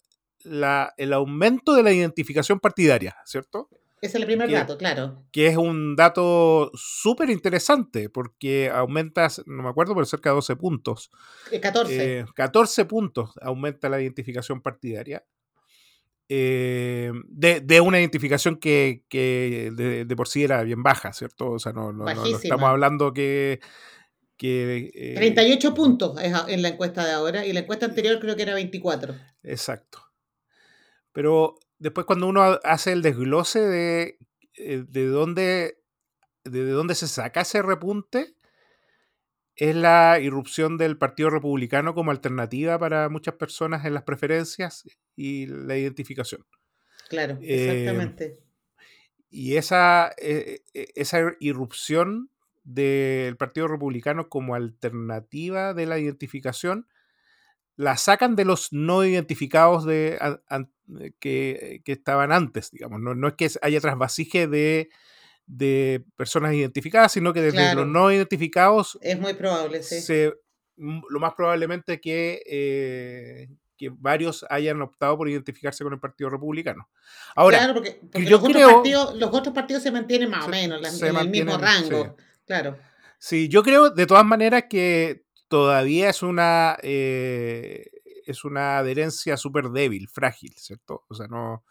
la- 0.44 0.94
el 0.98 1.13
aumento 1.13 1.74
de 1.74 1.84
la 1.84 1.92
identificación 1.92 2.60
partidaria, 2.60 3.15
¿cierto? 3.25 3.70
Ese 4.01 4.18
es 4.18 4.22
el 4.22 4.25
primer 4.25 4.50
Que- 4.50 4.56
dato, 4.56 4.77
claro. 4.77 5.24
Que 5.32 5.48
es 5.48 5.56
un 5.56 5.96
dato 5.96 6.72
súper 6.74 7.30
interesante 7.30 8.10
porque 8.10 8.70
aumenta, 8.70 9.30
no 9.46 9.63
me 9.63 9.70
acuerdo, 9.70 9.94
pero 9.94 10.06
cerca 10.06 10.30
de 10.32 10.36
12 10.36 10.56
puntos. 10.58 11.10
Eh, 11.51 11.62
14. 11.62 12.20
Eh, 12.20 12.25
14 12.36 12.84
puntos 12.84 13.32
aumenta 13.42 13.88
la 13.88 14.01
identificación 14.01 14.62
partidaria. 14.62 15.24
Eh, 16.36 17.12
de, 17.28 17.62
de 17.62 17.80
una 17.82 18.00
identificación 18.00 18.56
que, 18.58 19.04
que 19.08 19.72
de, 19.75 20.06
de 20.06 20.16
por 20.16 20.28
sí 20.28 20.44
era 20.44 20.63
bien 20.63 20.82
baja, 20.82 21.13
¿cierto? 21.13 21.52
O 21.52 21.60
sea, 21.60 21.74
no, 21.74 21.92
no- 21.92 21.92
no- 21.92 21.98
no 22.00 22.06
Bajísima. 22.06 22.38
estamos 22.42 22.70
hablando 22.70 23.13
que... 23.13 23.60
que 24.38 24.92
eh, 24.96 25.13
38 25.16 25.74
puntos 25.75 26.20
en 26.22 26.62
la 26.62 26.70
encuesta 26.70 27.06
de 27.06 27.12
ahora 27.12 27.46
y 27.46 27.54
la 27.54 27.60
encuesta 27.60 27.86
anterior 27.86 28.20
creo 28.20 28.36
que 28.36 28.42
era 28.42 28.56
24. 28.56 29.16
Exacto. 29.44 30.00
Pero 31.12 31.56
después 31.78 32.06
cuando 32.08 32.28
uno 32.28 32.42
ha- 32.42 32.60
hace 32.63 32.92
el 32.94 33.02
desglose 33.04 33.60
de, 33.60 34.18
eh, 34.58 34.84
de 34.88 35.06
dónde 35.08 35.78
de 36.46 36.66
dónde 36.72 36.96
se 36.96 37.08
saca 37.08 37.42
ese 37.42 37.62
repunte, 37.62 38.36
es 39.56 39.76
la 39.76 40.20
irrupción 40.20 40.78
del 40.78 40.98
Partido 40.98 41.30
Republicano 41.30 41.94
como 41.94 42.12
alternativa 42.12 42.80
para 42.80 43.10
muchas 43.10 43.36
personas 43.36 43.86
en 43.86 43.94
las 43.94 44.04
preferencias 44.04 44.84
y 45.16 45.46
la 45.48 45.78
identificación. 45.78 46.46
Claro, 47.10 47.38
Eh, 47.42 47.70
exactamente. 47.70 48.40
Y 49.30 49.56
esa, 49.58 50.12
eh, 50.20 50.62
eh, 50.74 50.88
esa 50.96 51.20
irrupción 51.40 52.30
del 52.64 53.36
Partido 53.36 53.68
Republicano 53.68 54.30
como 54.30 54.56
alternativa 54.56 55.74
de 55.74 55.86
la 55.86 56.00
identificación 56.00 56.88
la 57.76 57.98
sacan 57.98 58.36
de 58.36 58.46
los 58.46 58.72
no 58.72 59.04
identificados 59.04 59.86
de, 59.86 60.20
que, 61.20 61.82
que 61.84 61.92
estaban 61.92 62.32
antes, 62.32 62.70
digamos. 62.72 63.02
No, 63.02 63.16
no 63.16 63.28
es 63.28 63.34
que 63.34 63.50
haya 63.64 63.82
trasvasije 63.82 64.48
de, 64.48 64.90
de 65.46 66.06
personas 66.16 66.54
identificadas, 66.54 67.12
sino 67.12 67.34
que 67.34 67.42
desde 67.42 67.76
los 67.76 67.88
no 67.88 68.12
identificados. 68.12 68.98
Es 69.02 69.20
muy 69.20 69.34
probable, 69.34 69.84
sí. 69.84 70.30
lo 70.78 71.20
más 71.20 71.34
probablemente 71.34 72.00
que, 72.00 72.42
eh, 72.46 73.50
que 73.78 73.90
varios 73.90 74.46
hayan 74.50 74.82
optado 74.82 75.18
por 75.18 75.30
identificarse 75.30 75.84
con 75.84 75.94
el 75.94 76.00
Partido 76.00 76.30
Republicano. 76.30 76.90
Ahora, 77.36 77.60
claro, 77.60 77.74
porque, 77.74 78.00
yo 78.26 78.38
los, 78.38 78.44
creo, 78.44 78.68
otros 78.68 78.74
partidos, 78.74 79.16
los 79.16 79.34
otros 79.34 79.54
partidos 79.54 79.84
se 79.84 79.92
mantienen 79.92 80.30
más 80.30 80.46
o 80.46 80.50
menos 80.50 81.02
en 81.02 81.16
el 81.16 81.30
mismo 81.30 81.58
rango. 81.58 82.16
Claro. 82.46 82.78
Sí, 83.20 83.48
yo 83.48 83.64
creo 83.64 83.90
de 83.90 84.06
todas 84.06 84.26
maneras 84.26 84.66
que 84.70 85.24
todavía 85.48 86.10
es 86.10 86.24
una, 86.24 86.78
eh, 86.82 87.86
es 88.25 88.44
una 88.46 88.77
adherencia 88.77 89.38
súper 89.38 89.70
débil, 89.70 90.08
frágil, 90.08 90.53
¿cierto? 90.58 91.03
O 91.10 91.15
sea, 91.15 91.27
no, 91.27 91.63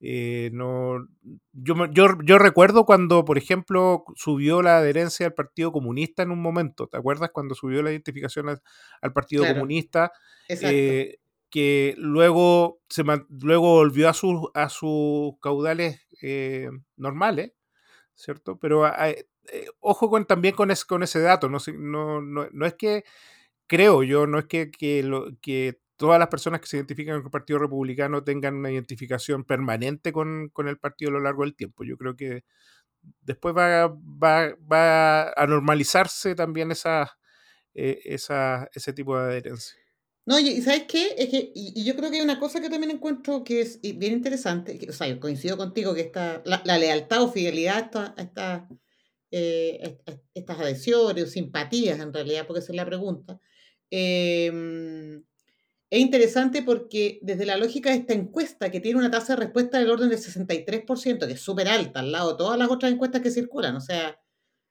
eh, 0.00 0.50
no, 0.52 1.06
yo, 1.52 1.74
yo, 2.22 2.38
recuerdo 2.38 2.84
cuando, 2.84 3.24
por 3.24 3.38
ejemplo, 3.38 4.04
subió 4.16 4.62
la 4.62 4.78
adherencia 4.78 5.26
al 5.26 5.34
Partido 5.34 5.72
Comunista 5.72 6.22
en 6.22 6.30
un 6.30 6.42
momento. 6.42 6.88
¿Te 6.88 6.96
acuerdas 6.96 7.30
cuando 7.32 7.54
subió 7.54 7.82
la 7.82 7.90
identificación 7.90 8.48
al, 8.48 9.12
Partido 9.12 9.46
Comunista? 9.46 10.12
Eh, 10.48 11.18
que 11.50 11.94
luego, 11.96 12.80
se, 12.88 13.04
luego 13.28 13.74
volvió 13.74 14.08
a, 14.08 14.14
sus 14.14 14.48
a 14.54 14.68
sus 14.68 15.34
caudales 15.40 16.00
eh, 16.20 16.68
normales, 16.96 17.52
¿cierto? 18.14 18.58
Pero 18.58 18.84
ojo 19.80 20.10
con, 20.10 20.26
también 20.26 20.54
con, 20.54 20.70
con 20.88 21.02
ese 21.02 21.20
dato. 21.20 21.48
No, 21.48 21.58
no, 21.74 22.20
no, 22.20 22.48
no 22.50 22.66
es 22.66 22.74
que, 22.74 23.04
creo 23.66 24.02
yo, 24.02 24.26
no 24.26 24.38
es 24.38 24.46
que, 24.46 24.70
que, 24.70 25.02
lo, 25.02 25.28
que 25.40 25.80
todas 25.96 26.18
las 26.18 26.28
personas 26.28 26.60
que 26.60 26.66
se 26.66 26.76
identifican 26.76 27.16
con 27.16 27.26
el 27.26 27.30
Partido 27.30 27.58
Republicano 27.58 28.24
tengan 28.24 28.56
una 28.56 28.70
identificación 28.70 29.44
permanente 29.44 30.12
con, 30.12 30.50
el 30.66 30.78
partido 30.78 31.10
a 31.10 31.14
lo 31.14 31.20
largo 31.20 31.42
del 31.42 31.54
tiempo. 31.54 31.84
Yo 31.84 31.96
creo 31.96 32.16
que 32.16 32.44
después 33.20 33.54
va, 33.54 33.88
va, 33.88 35.32
a 35.32 35.46
normalizarse 35.46 36.34
también 36.34 36.70
esa, 36.72 37.16
eh, 37.74 38.00
esa, 38.04 38.68
ese 38.74 38.92
tipo 38.92 39.16
de 39.16 39.24
adherencia. 39.24 39.78
No, 40.26 40.38
y 40.38 40.62
¿sabes 40.62 40.84
qué? 40.88 41.14
Es 41.18 41.28
que, 41.28 41.52
y, 41.54 41.84
yo 41.84 41.94
creo 41.96 42.10
que 42.10 42.16
hay 42.16 42.22
una 42.22 42.40
cosa 42.40 42.60
que 42.60 42.70
también 42.70 42.90
encuentro 42.90 43.44
que 43.44 43.60
es 43.60 43.80
bien 43.82 44.14
interesante, 44.14 44.78
o 44.88 44.92
sea, 44.92 45.06
yo 45.06 45.20
coincido 45.20 45.58
contigo 45.58 45.94
que 45.94 46.00
esta, 46.00 46.42
la, 46.46 46.78
lealtad 46.78 47.22
o 47.22 47.30
fidelidad 47.30 47.90
a, 47.94 48.14
esta, 48.16 48.66
eh, 49.30 49.98
estas 50.32 50.58
adhesiones 50.58 51.24
o 51.24 51.26
simpatías 51.26 52.00
en 52.00 52.12
realidad, 52.12 52.46
porque 52.46 52.60
esa 52.60 52.72
es 52.72 52.76
la 52.76 52.86
pregunta, 52.86 53.38
eh, 53.90 55.20
es 55.94 56.00
interesante 56.00 56.62
porque 56.64 57.20
desde 57.22 57.46
la 57.46 57.56
lógica 57.56 57.90
de 57.90 57.98
esta 57.98 58.14
encuesta, 58.14 58.68
que 58.68 58.80
tiene 58.80 58.98
una 58.98 59.12
tasa 59.12 59.36
de 59.36 59.44
respuesta 59.44 59.78
del 59.78 59.90
orden 59.90 60.08
del 60.08 60.18
63%, 60.18 61.24
que 61.24 61.32
es 61.34 61.40
súper 61.40 61.68
alta, 61.68 62.00
al 62.00 62.10
lado 62.10 62.32
de 62.32 62.38
todas 62.38 62.58
las 62.58 62.68
otras 62.68 62.90
encuestas 62.90 63.22
que 63.22 63.30
circulan, 63.30 63.76
o 63.76 63.80
sea, 63.80 64.18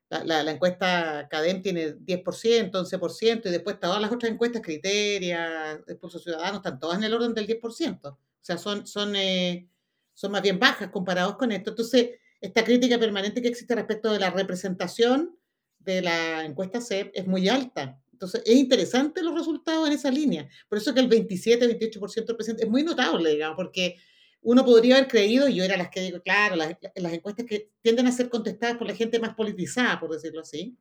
la, 0.10 0.52
encuesta 0.52 1.30
CADEM 1.30 1.62
tiene 1.62 1.96
10%, 1.96 2.72
11%, 2.72 3.42
y 3.46 3.50
después 3.52 3.80
todas 3.80 4.02
las 4.02 4.12
otras 4.12 4.34
encuestas, 4.34 4.62
Criteria, 4.62 5.72
Expulso 5.88 6.20
Ciudadanos, 6.20 6.58
están 6.58 6.78
todas 6.78 6.98
en 6.98 7.06
el 7.06 7.14
orden 7.14 7.34
del 7.34 7.48
10%. 7.48 8.00
O 8.04 8.18
sea, 8.42 8.58
son, 8.58 8.86
son, 8.86 9.16
eh, 9.16 9.70
son 10.14 10.34
más 10.34 10.42
bien 10.42 10.60
bajas 10.60 10.90
comparados 10.90 11.38
con 11.38 11.54
esto. 11.54 11.70
Entonces, 11.70 12.10
esta 12.42 12.66
crítica 12.66 13.00
permanente 13.00 13.42
que 13.42 13.48
existe 13.48 13.76
respecto 13.76 14.12
de 14.12 14.20
la 14.20 14.30
representación 14.30 15.40
de 15.80 16.02
la 16.02 16.44
encuesta 16.44 16.82
CEP 16.82 17.12
es 17.14 17.26
muy 17.26 17.48
alta. 17.48 18.03
Entonces, 18.24 18.42
es 18.46 18.56
interesante 18.56 19.22
los 19.22 19.36
resultados 19.36 19.86
en 19.86 19.94
esa 19.94 20.10
línea. 20.10 20.48
Por 20.70 20.78
eso 20.78 20.94
que 20.94 21.02
el 21.02 21.10
27, 21.10 21.78
28% 21.78 22.26
del 22.26 22.36
presidente 22.38 22.64
es 22.64 22.70
muy 22.70 22.82
notable, 22.84 23.32
digamos, 23.32 23.58
porque 23.58 23.98
uno 24.42 24.64
podría 24.64 24.96
haber 24.96 25.10
creído, 25.10 25.50
y 25.50 25.56
yo 25.56 25.64
era 25.66 25.76
las 25.76 25.90
que 25.90 26.02
digo, 26.02 26.22
claro, 26.22 26.56
las, 26.56 26.78
encuestas 27.14 27.46
que 27.46 27.72
tienden 27.82 28.08
a 28.08 28.12
ser 28.14 28.30
contestadas 28.30 28.78
por 28.78 28.88
la 28.88 28.96
gente 28.96 29.20
más 29.20 29.36
politizada, 29.36 30.00
por 30.00 30.12
decirlo 30.12 30.42
así, 30.42 30.78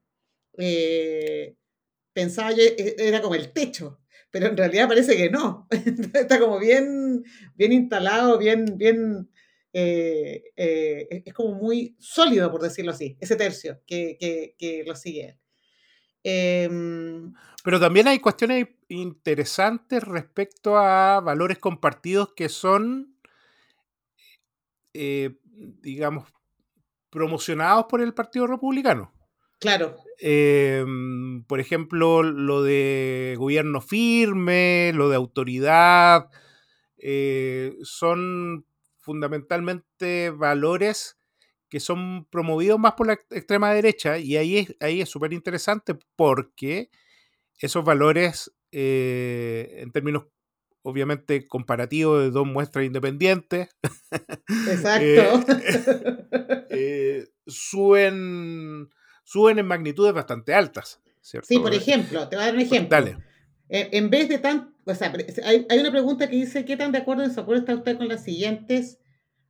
eh, 0.57 1.57
pensaba 2.13 2.53
yo, 2.53 2.63
e, 2.63 2.95
era 2.99 3.21
como 3.21 3.35
el 3.35 3.53
techo, 3.53 4.01
pero 4.31 4.47
en 4.47 4.57
realidad 4.57 4.89
parece 4.89 5.17
que 5.17 5.29
no. 5.29 5.67
Está 6.15 6.39
como 6.39 6.61
bien, 6.61 7.25
bien 7.57 7.73
instalado, 7.73 8.39
bien, 8.39 8.77
bien, 8.77 9.29
eh, 9.73 10.45
eh, 10.57 11.23
es 11.25 11.35
como 11.35 11.55
muy 11.55 11.97
sólido, 11.99 12.53
por 12.53 12.63
decirlo 12.63 12.93
así, 12.93 13.17
ese 13.21 13.35
tercio 13.35 13.81
que 13.85 14.85
lo 14.87 14.95
sigue. 14.95 15.42
Em, 16.25 17.33
Pero 17.65 17.81
también 17.81 18.09
hay 18.09 18.19
cuestiones 18.19 18.69
interesantes 18.89 20.03
respecto 20.03 20.77
a 20.79 21.21
valores 21.21 21.59
compartidos 21.59 22.33
que 22.35 22.49
son, 22.49 23.17
eh, 24.95 25.37
digamos, 25.45 26.33
promocionados 27.11 27.87
por 27.89 28.01
el 28.01 28.15
Partido 28.15 28.47
Republicano. 28.47 29.13
Claro. 29.61 29.97
Em, 30.19 31.45
por 31.45 31.61
ejemplo, 31.61 32.23
lo 32.23 32.63
de 32.63 33.37
gobierno 33.39 33.81
firme, 33.81 34.93
lo 34.95 35.09
de 35.09 35.17
autoridad, 35.17 36.31
eh, 36.99 37.77
son 37.83 38.67
fundamentalmente 38.99 40.31
valores 40.31 41.19
que 41.73 41.81
son 41.81 42.27
promovidos 42.27 42.79
más 42.79 42.93
por 42.93 43.07
la 43.07 43.15
extrema 43.31 43.73
derecha 43.73 44.19
y 44.19 44.37
ahí 44.37 44.59
es 44.59 44.77
ahí 44.79 45.01
es 45.01 45.09
súper 45.09 45.33
interesante 45.33 45.95
porque 46.17 46.91
esos 47.59 47.83
valores 47.83 48.53
eh, 48.73 49.77
en 49.79 49.91
términos 49.91 50.27
obviamente 50.83 51.49
comparativos 51.49 52.25
de 52.25 52.31
dos 52.31 52.47
muestras 52.47 52.85
independientes 52.85 53.71
exacto 54.71 55.55
eh, 55.65 56.67
eh, 56.69 57.29
suben 57.47 58.91
suben 59.25 59.59
en 59.59 59.67
magnitudes 59.67 60.13
bastante 60.13 60.53
altas 60.53 61.01
¿cierto? 61.23 61.47
sí 61.49 61.59
por 61.59 61.73
ejemplo 61.73 62.29
te 62.29 62.37
voy 62.37 62.43
a 62.43 62.47
dar 62.49 62.55
un 62.55 62.61
ejemplo 62.61 62.91
Dale. 62.91 63.17
En 63.75 64.11
vez 64.11 64.29
de 64.29 64.37
tan, 64.37 64.75
o 64.85 64.95
sea, 64.95 65.11
hay, 65.47 65.67
hay, 65.71 65.79
una 65.79 65.91
pregunta 65.91 66.29
que 66.29 66.37
dice, 66.37 66.67
¿qué 66.67 66.77
tan 66.77 66.93
de 66.93 66.99
acuerdo 66.99 67.23
o 67.23 67.29
desacuerdo 67.29 67.61
está 67.61 67.75
usted 67.75 67.97
con 67.97 68.07
las 68.07 68.23
siguientes 68.23 68.99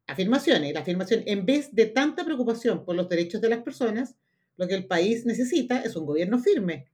afirmaciones. 0.07 0.73
La 0.75 0.81
afirmación, 0.81 1.23
en 1.27 1.47
vez 1.47 1.75
de 1.75 1.87
tanta 1.87 2.25
preocupación 2.25 2.85
por 2.85 2.97
los 2.97 3.09
derechos 3.09 3.41
de 3.41 3.49
las 3.49 3.63
personas, 3.63 4.17
lo 4.57 4.69
que 4.69 4.75
el 4.75 4.87
país 4.87 5.25
necesita 5.27 5.83
es 5.83 5.97
un 5.97 6.07
gobierno 6.07 6.39
firme. 6.39 6.87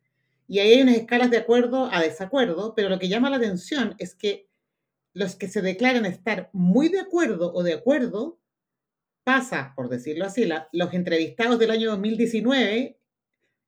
Y 0.47 0.61
ahí 0.61 0.73
hay 0.73 0.83
unas 0.83 0.97
escalas 0.97 1.31
de 1.31 1.39
acuerdo 1.39 1.89
a 1.93 2.01
desacuerdo, 2.01 2.75
pero 2.75 2.89
lo 2.89 2.99
que 2.99 3.09
llama 3.09 3.31
la 3.31 3.37
atención 3.37 3.95
es 3.99 4.15
que 4.15 4.49
los 5.13 5.37
que 5.37 5.49
se 5.49 5.63
declaran 5.63 6.07
estar 6.07 6.49
muy 6.53 6.89
de 6.89 7.01
acuerdo 7.01 7.53
o 7.53 7.63
de 7.63 7.75
acuerdo, 7.75 8.39
pasa, 9.25 9.75
por 9.77 9.89
decirlo 9.89 10.25
así, 10.25 10.49
los 10.73 10.95
entrevistados 10.95 11.59
del 11.59 11.71
año 11.71 11.91
2019 11.91 12.99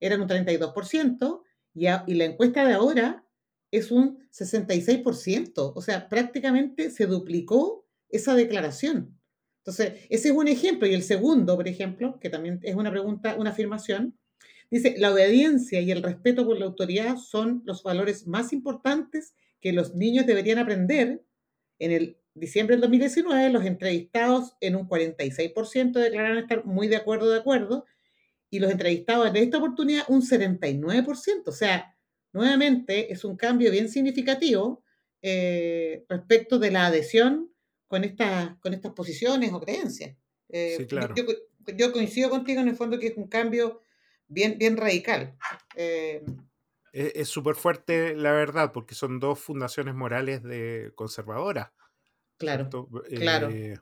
eran 0.00 0.22
un 0.22 0.28
32% 0.28 1.42
y, 1.74 1.86
y 1.86 2.14
la 2.14 2.24
encuesta 2.24 2.64
de 2.64 2.72
ahora 2.72 3.26
es 3.70 3.90
un 3.90 4.26
66%. 4.30 5.72
O 5.74 5.82
sea, 5.82 6.08
prácticamente 6.08 6.90
se 6.90 7.06
duplicó 7.06 7.86
esa 8.08 8.34
declaración. 8.34 9.19
Entonces, 9.70 10.04
ese 10.10 10.28
es 10.30 10.34
un 10.34 10.48
ejemplo. 10.48 10.88
Y 10.88 10.94
el 10.94 11.04
segundo, 11.04 11.56
por 11.56 11.68
ejemplo, 11.68 12.18
que 12.18 12.28
también 12.28 12.58
es 12.62 12.74
una 12.74 12.90
pregunta, 12.90 13.36
una 13.38 13.50
afirmación, 13.50 14.18
dice, 14.68 14.96
la 14.98 15.12
obediencia 15.12 15.80
y 15.80 15.92
el 15.92 16.02
respeto 16.02 16.44
por 16.44 16.58
la 16.58 16.66
autoridad 16.66 17.16
son 17.16 17.62
los 17.64 17.84
valores 17.84 18.26
más 18.26 18.52
importantes 18.52 19.34
que 19.60 19.72
los 19.72 19.94
niños 19.94 20.26
deberían 20.26 20.58
aprender. 20.58 21.22
En 21.78 22.16
diciembre 22.34 22.74
del 22.74 22.80
2019, 22.80 23.50
los 23.50 23.64
entrevistados 23.64 24.56
en 24.60 24.74
un 24.74 24.88
46% 24.88 25.92
declararon 25.92 26.38
estar 26.38 26.64
muy 26.64 26.88
de 26.88 26.96
acuerdo, 26.96 27.30
de 27.30 27.38
acuerdo, 27.38 27.84
y 28.50 28.58
los 28.58 28.72
entrevistados 28.72 29.28
en 29.28 29.36
esta 29.36 29.58
oportunidad 29.58 30.02
un 30.08 30.22
79%. 30.22 31.42
O 31.46 31.52
sea, 31.52 31.94
nuevamente 32.32 33.12
es 33.12 33.24
un 33.24 33.36
cambio 33.36 33.70
bien 33.70 33.88
significativo 33.88 34.82
eh, 35.22 36.04
respecto 36.08 36.58
de 36.58 36.72
la 36.72 36.86
adhesión 36.86 37.49
con, 37.90 38.04
esta, 38.04 38.56
con 38.60 38.72
estas 38.72 38.92
posiciones 38.92 39.52
o 39.52 39.60
creencias. 39.60 40.16
Eh, 40.48 40.76
sí, 40.78 40.86
claro. 40.86 41.12
yo, 41.76 41.92
coincido 41.92 42.30
contigo 42.30 42.60
en 42.60 42.68
el 42.68 42.76
fondo 42.76 43.00
que 43.00 43.08
es 43.08 43.16
un 43.16 43.26
cambio 43.26 43.82
bien, 44.28 44.58
bien 44.58 44.76
radical. 44.76 45.36
Eh, 45.74 46.24
es 46.92 47.28
súper 47.28 47.56
fuerte, 47.56 48.14
la 48.14 48.30
verdad, 48.30 48.70
porque 48.72 48.94
son 48.94 49.18
dos 49.18 49.40
fundaciones 49.40 49.96
morales 49.96 50.44
de 50.44 50.92
conservadoras. 50.94 51.72
Claro, 52.36 52.70
claro. 53.08 53.50
Eh, 53.50 53.76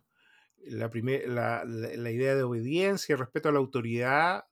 la, 0.62 0.91
la, 1.27 1.65
la, 1.67 2.11
idea 2.11 2.35
de 2.35 2.43
obediencia 2.43 3.12
y 3.12 3.17
respeto 3.17 3.50
a 3.50 3.53
la 3.53 3.59
autoridad 3.59 4.47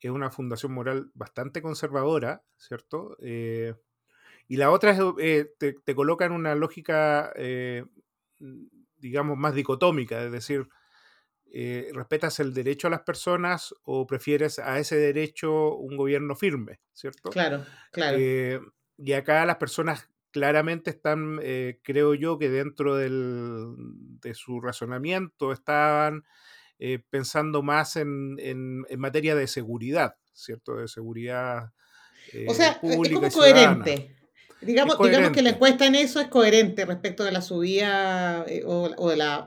es 0.00 0.10
una 0.10 0.32
fundación 0.32 0.72
moral 0.72 1.12
bastante 1.14 1.62
conservadora, 1.62 2.42
¿cierto? 2.56 3.16
y 3.20 4.56
la 4.56 4.70
otra 4.70 4.96
es, 5.18 5.46
te, 5.58 5.74
te, 5.74 5.94
coloca 5.94 6.24
en 6.24 6.32
una 6.32 6.54
lógica 6.54 7.32
digamos, 8.98 9.36
más 9.36 9.54
dicotómica, 9.54 10.22
es 10.22 10.32
decir, 10.32 10.68
eh, 11.50 11.90
¿respetas 11.94 12.40
el 12.40 12.52
derecho 12.52 12.88
a 12.88 12.90
las 12.90 13.02
personas 13.02 13.74
o 13.82 14.06
prefieres 14.06 14.58
a 14.58 14.78
ese 14.78 14.96
derecho 14.96 15.74
un 15.74 15.96
gobierno 15.96 16.36
firme, 16.36 16.80
¿cierto? 16.92 17.30
Claro, 17.30 17.64
claro. 17.90 18.18
Eh, 18.20 18.60
y 18.98 19.12
acá 19.12 19.46
las 19.46 19.56
personas 19.56 20.08
claramente 20.30 20.90
están, 20.90 21.40
eh, 21.42 21.80
creo 21.82 22.14
yo, 22.14 22.38
que 22.38 22.50
dentro 22.50 22.96
del, 22.96 23.74
de 24.20 24.34
su 24.34 24.60
razonamiento 24.60 25.52
estaban 25.52 26.24
eh, 26.78 27.00
pensando 27.10 27.62
más 27.62 27.96
en, 27.96 28.84
materia 28.98 29.34
de 29.34 29.46
seguridad, 29.46 30.16
¿cierto? 30.32 30.76
De 30.76 30.88
seguridad. 30.88 31.72
o 32.46 32.54
sea, 32.54 32.72
es 32.72 32.78
como 32.78 33.30
coherente. 33.30 34.17
Digamos, 34.60 34.98
digamos 34.98 35.30
que 35.30 35.42
la 35.42 35.50
encuesta 35.50 35.86
en 35.86 35.94
eso 35.94 36.20
es 36.20 36.28
coherente 36.28 36.84
respecto 36.84 37.24
de 37.24 37.32
la 37.32 37.42
subida 37.42 38.44
o, 38.66 39.08
de, 39.08 39.16
la, 39.16 39.46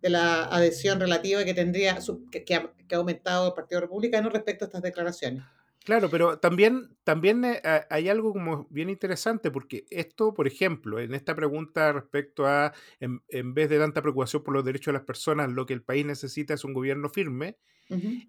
de 0.00 0.10
la 0.10 0.44
adhesión 0.44 0.98
relativa 0.98 1.44
que 1.44 1.54
tendría 1.54 1.98
que 2.30 2.54
ha 2.54 2.96
aumentado 2.96 3.48
el 3.48 3.54
Partido 3.54 3.80
Republicano 3.82 4.30
respecto 4.30 4.64
a 4.64 4.68
estas 4.68 4.82
declaraciones. 4.82 5.44
Claro, 5.88 6.10
pero 6.10 6.38
también, 6.38 6.90
también 7.02 7.46
eh, 7.46 7.62
hay 7.88 8.10
algo 8.10 8.34
como 8.34 8.66
bien 8.68 8.90
interesante, 8.90 9.50
porque 9.50 9.86
esto, 9.88 10.34
por 10.34 10.46
ejemplo, 10.46 11.00
en 11.00 11.14
esta 11.14 11.34
pregunta 11.34 11.94
respecto 11.94 12.46
a, 12.46 12.74
en, 13.00 13.54
vez 13.54 13.70
de 13.70 13.78
tanta 13.78 14.02
preocupación 14.02 14.42
por 14.42 14.52
los 14.52 14.66
derechos 14.66 14.92
de 14.92 14.98
las 14.98 15.06
personas, 15.06 15.50
lo 15.50 15.64
que 15.64 15.72
el 15.72 15.82
país 15.82 16.04
necesita 16.04 16.52
es 16.52 16.62
un 16.62 16.74
gobierno 16.74 17.08
firme, 17.08 17.56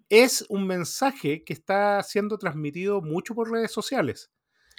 es 0.08 0.46
un 0.48 0.66
mensaje 0.66 1.44
que 1.44 1.52
está 1.52 2.02
siendo 2.02 2.38
transmitido 2.38 3.02
mucho 3.02 3.34
por 3.34 3.50
redes 3.50 3.70
sociales. 3.70 4.30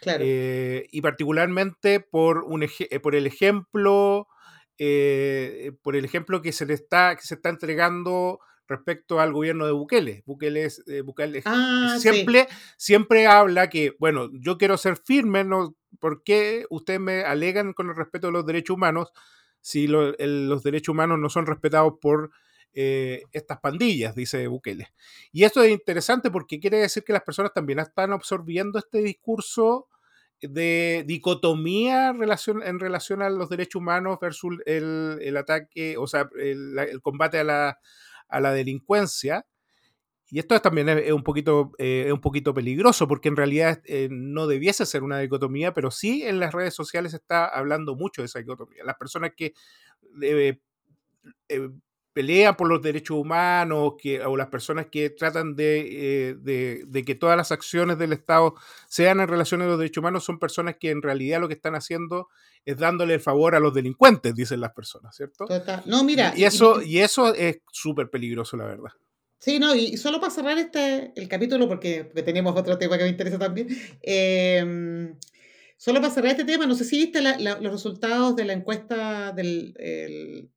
Claro. 0.01 0.23
Eh, 0.27 0.87
y 0.91 1.01
particularmente 1.01 2.01
por, 2.01 2.43
un 2.43 2.63
eh, 2.63 2.99
por 2.99 3.15
el 3.15 3.25
ejemplo, 3.27 4.27
por 4.77 5.95
el 5.95 6.05
ejemplo 6.05 6.41
que 6.41 6.51
se 6.51 6.65
le 6.65 6.73
está, 6.73 7.15
que 7.15 7.21
se 7.21 7.35
está 7.35 7.49
entregando 7.49 8.39
respecto 8.71 9.19
al 9.19 9.33
gobierno 9.33 9.65
de 9.65 9.73
Bukele. 9.73 10.23
Bukele, 10.25 10.65
eh, 10.87 11.03
ah, 11.45 11.97
siempre, 11.99 12.47
siempre 12.77 13.27
habla 13.27 13.69
que, 13.69 13.95
bueno, 13.99 14.29
yo 14.33 14.57
quiero 14.57 14.77
ser 14.77 14.97
firme, 14.97 15.43
¿no? 15.43 15.75
¿por 15.99 16.23
qué 16.23 16.65
ustedes 16.69 17.01
me 17.01 17.23
alegan 17.23 17.73
con 17.73 17.89
el 17.89 17.95
respeto 17.95 18.27
de 18.27 18.33
los 18.33 18.45
derechos 18.45 18.75
humanos 18.75 19.11
si 19.59 19.87
los 19.87 20.63
derechos 20.63 20.93
humanos 20.93 21.19
no 21.19 21.29
son 21.29 21.45
respetados 21.45 21.93
por 22.01 22.31
eh, 22.73 23.23
estas 23.33 23.59
pandillas, 23.59 24.15
dice 24.15 24.47
Bukele? 24.47 24.87
Y 25.33 25.43
esto 25.43 25.61
es 25.61 25.69
interesante 25.69 26.31
porque 26.31 26.59
quiere 26.59 26.77
decir 26.77 27.03
que 27.03 27.13
las 27.13 27.23
personas 27.23 27.53
también 27.53 27.79
están 27.79 28.13
absorbiendo 28.13 28.79
este 28.79 28.99
discurso 29.03 29.89
de 30.41 31.03
dicotomía 31.07 32.09
en 32.09 32.79
relación 32.79 33.21
a 33.21 33.29
los 33.29 33.49
derechos 33.49 33.79
humanos 33.79 34.17
versus 34.19 34.57
el, 34.65 35.37
ataque, 35.37 35.97
o 35.97 36.07
sea, 36.07 36.29
el 36.37 37.01
combate 37.01 37.39
a 37.39 37.43
la, 37.43 37.79
a 38.31 38.39
la 38.39 38.53
delincuencia. 38.53 39.45
Y 40.33 40.39
esto 40.39 40.59
también 40.61 40.87
es, 40.87 41.11
un, 41.11 41.23
poquito, 41.23 41.73
eh, 41.77 42.09
un 42.11 42.21
poquito 42.21 42.53
peligroso 42.53 43.05
porque 43.05 43.27
en 43.27 43.35
realidad 43.35 43.81
eh, 43.83 44.07
no 44.09 44.47
debiese 44.47 44.85
ser 44.85 45.03
una 45.03 45.19
dicotomía, 45.19 45.73
pero 45.73 45.91
sí 45.91 46.23
en 46.23 46.39
las 46.39 46.53
redes 46.53 46.73
sociales 46.73 47.11
se 47.11 47.17
está 47.17 47.45
hablando 47.45 47.95
mucho 47.95 48.21
de 48.21 48.27
esa 48.27 48.39
dicotomía. 48.39 48.85
Las 48.85 48.95
personas 48.95 49.31
que 49.35 49.53
eh, 50.21 50.57
pelean 52.13 52.55
por 52.55 52.67
los 52.67 52.81
derechos 52.81 53.17
humanos 53.17 53.93
que, 53.97 54.21
o 54.21 54.35
las 54.35 54.47
personas 54.47 54.87
que 54.91 55.09
tratan 55.09 55.55
de, 55.55 56.35
de, 56.41 57.03
que 57.03 57.15
todas 57.15 57.37
las 57.37 57.51
acciones 57.51 57.97
del 57.97 58.13
Estado 58.13 58.55
sean 58.87 59.19
en 59.19 59.27
relación 59.27 59.61
a 59.61 59.65
los 59.65 59.77
derechos 59.77 60.01
humanos 60.01 60.23
son 60.23 60.39
personas 60.39 60.75
que 60.79 60.89
en 60.89 61.01
realidad 61.01 61.39
lo 61.39 61.47
que 61.47 61.53
están 61.53 61.75
haciendo 61.75 62.27
es 62.65 62.77
dándole 62.77 63.13
el 63.13 63.21
favor 63.21 63.55
a 63.55 63.59
los 63.59 63.73
delincuentes, 63.73 64.35
dicen 64.35 64.59
las 64.59 64.73
personas, 64.73 65.15
¿cierto? 65.15 65.45
No, 65.85 66.03
mira. 66.03 66.33
Y 66.35 66.43
eso, 66.43 66.81
y, 66.81 66.99
eso 66.99 67.33
es 67.33 67.59
súper 67.71 68.09
peligroso, 68.09 68.57
la 68.57 68.65
verdad. 68.65 68.91
Sí, 69.39 69.57
no, 69.57 69.73
y 69.73 69.97
solo 69.97 70.19
para 70.19 70.31
cerrar 70.31 70.57
este, 70.59 71.13
el 71.15 71.27
capítulo, 71.27 71.67
porque, 71.67 72.03
tenemos 72.23 72.55
otro 72.55 72.77
tema 72.77 72.97
que 72.97 73.05
me 73.05 73.09
interesa 73.09 73.39
también. 73.39 73.69
Em, 74.01 75.17
solo 75.77 75.99
para 75.99 76.13
cerrar 76.13 76.31
este 76.31 76.45
tema, 76.45 76.67
no 76.67 76.75
sé 76.75 76.83
si 76.83 76.97
viste 76.97 77.21
los 77.21 77.71
resultados 77.71 78.35
de 78.35 78.45
la 78.45 78.53
encuesta 78.53 79.31
del 79.31 80.51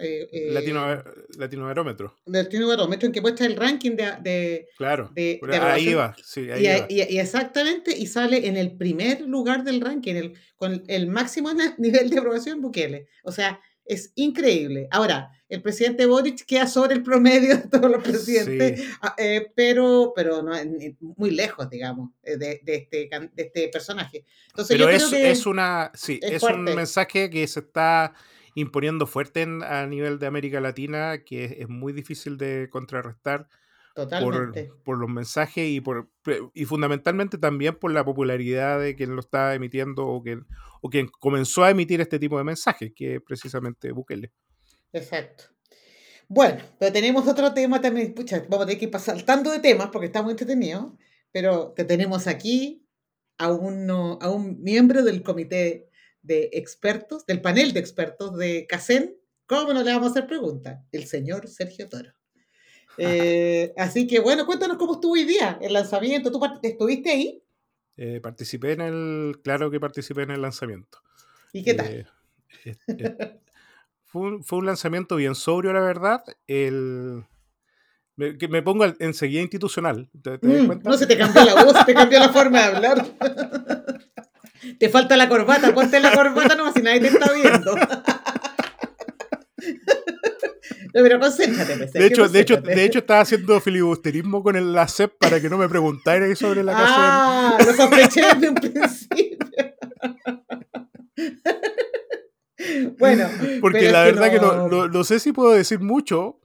eh, 0.00 0.28
eh, 0.32 0.48
Latino, 0.52 1.02
Latinoaerómetro. 1.38 2.16
Latinoaerómetro, 2.26 3.06
en 3.06 3.12
que 3.12 3.20
muestra 3.20 3.46
el 3.46 3.56
ranking 3.56 3.92
de. 3.92 4.68
claro, 4.76 5.10
ahí 5.14 5.94
va, 5.94 6.14
sí, 6.22 6.50
ahí 6.50 6.66
y, 6.88 6.94
Y, 6.94 7.18
exactamente, 7.18 7.96
y 7.96 8.06
sale 8.06 8.46
en 8.46 8.56
el 8.56 8.76
primer 8.76 9.22
lugar 9.22 9.64
del 9.64 9.80
ranking, 9.80 10.14
el, 10.14 10.34
con 10.56 10.82
el 10.86 11.06
máximo 11.06 11.50
nivel 11.78 12.10
de 12.10 12.18
aprobación 12.18 12.60
Bukele. 12.60 13.08
O 13.24 13.32
sea, 13.32 13.60
es 13.84 14.12
increíble. 14.14 14.86
Ahora, 14.90 15.30
el 15.48 15.62
presidente 15.62 16.06
Boric 16.06 16.46
queda 16.46 16.68
sobre 16.68 16.94
el 16.94 17.02
promedio 17.02 17.56
de 17.56 17.68
todos 17.68 17.90
los 17.90 18.02
presidentes, 18.02 18.84
ah, 19.02 19.16
eh, 19.18 19.50
pero, 19.54 20.12
pero 20.14 20.42
no, 20.42 20.52
muy 21.16 21.32
lejos, 21.32 21.68
digamos, 21.68 22.10
de, 22.22 22.36
de, 22.36 22.74
este, 22.74 23.10
de 23.10 23.42
este 23.42 23.68
personaje. 23.68 24.24
Entonces, 24.50 24.76
pero 24.76 24.88
es, 24.88 25.12
es, 25.12 25.46
una, 25.46 25.90
sí, 25.94 26.20
es 26.22 26.42
un 26.44 26.62
mensaje 26.62 27.28
que 27.30 27.46
se 27.48 27.60
está 27.60 28.14
imponiendo 28.54 29.06
fuerte 29.06 29.42
a 29.42 29.86
nivel 29.86 30.18
de 30.18 30.26
América 30.26 30.60
Latina, 30.60 31.22
que 31.24 31.58
es, 31.60 31.68
muy 31.68 31.92
difícil 31.92 32.36
de 32.36 32.68
contrarrestar. 32.70 33.48
Por, 33.94 34.98
los 34.98 35.10
mensajes 35.10 35.68
y 35.68 35.80
por 35.80 36.08
y 36.54 36.64
fundamentalmente 36.64 37.36
también 37.36 37.74
por 37.74 37.92
la 37.92 38.02
popularidad 38.02 38.80
de 38.80 38.94
quien 38.94 39.14
lo 39.14 39.20
está 39.20 39.54
emitiendo 39.54 40.06
o 40.06 40.22
quien, 40.22 40.46
o 40.80 40.88
quien 40.88 41.08
comenzó 41.08 41.64
a 41.64 41.70
emitir 41.70 42.00
este 42.00 42.18
tipo 42.18 42.38
de 42.38 42.44
mensajes, 42.44 42.92
que 42.94 43.16
es 43.16 43.20
precisamente 43.20 43.92
Bukele. 43.92 44.32
Exacto. 44.92 45.44
Bueno, 46.28 46.62
pero 46.78 46.92
tenemos 46.92 47.26
otro 47.26 47.52
tema 47.52 47.80
también. 47.80 48.14
Pucha, 48.14 48.38
vamos 48.48 48.62
a 48.62 48.66
tener 48.68 48.78
que 48.78 48.86
ir 48.86 48.98
saltando 49.00 49.50
de 49.50 49.58
temas 49.58 49.88
porque 49.90 50.06
está 50.06 50.22
muy 50.22 50.30
entretenido, 50.30 50.96
pero 51.32 51.72
te 51.72 51.84
tenemos 51.84 52.28
aquí 52.28 52.86
a, 53.36 53.50
uno, 53.50 54.18
a 54.22 54.30
un 54.30 54.62
miembro 54.62 55.02
del 55.02 55.22
comité 55.22 55.89
de 56.22 56.50
expertos, 56.52 57.26
del 57.26 57.40
panel 57.40 57.72
de 57.72 57.80
expertos 57.80 58.36
de 58.36 58.66
CACEN, 58.66 59.16
¿cómo 59.46 59.72
no 59.72 59.82
le 59.82 59.92
vamos 59.92 60.08
a 60.08 60.10
hacer 60.10 60.26
pregunta? 60.26 60.84
El 60.92 61.06
señor 61.06 61.48
Sergio 61.48 61.88
Toro. 61.88 62.10
Eh, 62.98 63.72
así 63.78 64.06
que 64.06 64.18
bueno, 64.18 64.44
cuéntanos 64.44 64.76
cómo 64.76 64.94
estuvo 64.94 65.14
hoy 65.14 65.24
día 65.24 65.58
el 65.62 65.72
lanzamiento. 65.72 66.30
¿Tú 66.30 66.40
estuviste 66.60 67.10
ahí? 67.10 67.42
Eh, 67.96 68.20
participé 68.20 68.72
en 68.72 68.80
el, 68.80 69.40
claro 69.42 69.70
que 69.70 69.80
participé 69.80 70.22
en 70.22 70.32
el 70.32 70.42
lanzamiento. 70.42 70.98
¿Y 71.52 71.62
qué 71.62 71.74
tal? 71.74 71.86
Eh, 71.86 72.06
fue, 74.04 74.40
un, 74.50 74.66
lanzamiento 74.66 75.16
bien 75.16 75.34
sobrio, 75.34 75.72
la 75.72 75.80
verdad. 75.80 76.22
El, 76.46 77.24
me, 78.16 78.36
que 78.36 78.48
me 78.48 78.60
pongo 78.60 78.84
enseguida 78.98 79.40
institucional. 79.40 80.10
Mm, 80.42 80.82
no 80.82 80.98
se 80.98 81.06
te 81.06 81.16
cambió 81.16 81.44
la 81.44 81.64
voz, 81.64 81.86
te 81.86 81.94
cambió 81.94 82.18
la 82.18 82.30
forma 82.30 82.58
de 82.58 82.64
hablar. 82.64 83.06
Te 84.78 84.88
falta 84.88 85.16
la 85.16 85.28
corbata, 85.28 85.74
ponte 85.74 86.00
la 86.00 86.12
corbata 86.12 86.54
nomás 86.54 86.74
si 86.74 86.82
nadie 86.82 87.00
te 87.00 87.06
está 87.08 87.32
viendo. 87.32 87.74
No, 90.92 91.02
pero 91.02 91.20
concéntrate, 91.20 91.76
pues, 91.76 91.92
de 91.92 92.06
hecho, 92.06 92.28
de 92.28 92.40
hecho, 92.40 92.56
de 92.56 92.84
hecho, 92.84 92.98
estaba 92.98 93.20
haciendo 93.20 93.60
filibusterismo 93.60 94.42
con 94.42 94.56
el 94.56 94.72
LACEP 94.72 95.18
para 95.18 95.40
que 95.40 95.48
no 95.48 95.56
me 95.56 95.68
preguntaran 95.68 96.34
sobre 96.34 96.64
la 96.64 96.72
casa. 96.72 96.94
Ah, 96.96 97.58
lo 97.64 97.72
sospeché 97.72 98.22
desde 98.22 98.48
un 98.48 98.54
principio. 98.56 99.38
bueno. 102.98 103.28
Porque 103.60 103.90
la 103.92 104.02
verdad 104.02 104.30
que 104.30 104.40
no, 104.40 104.88
no, 104.88 105.04
sé 105.04 105.20
si 105.20 105.32
puedo 105.32 105.52
decir 105.52 105.78
mucho, 105.80 106.39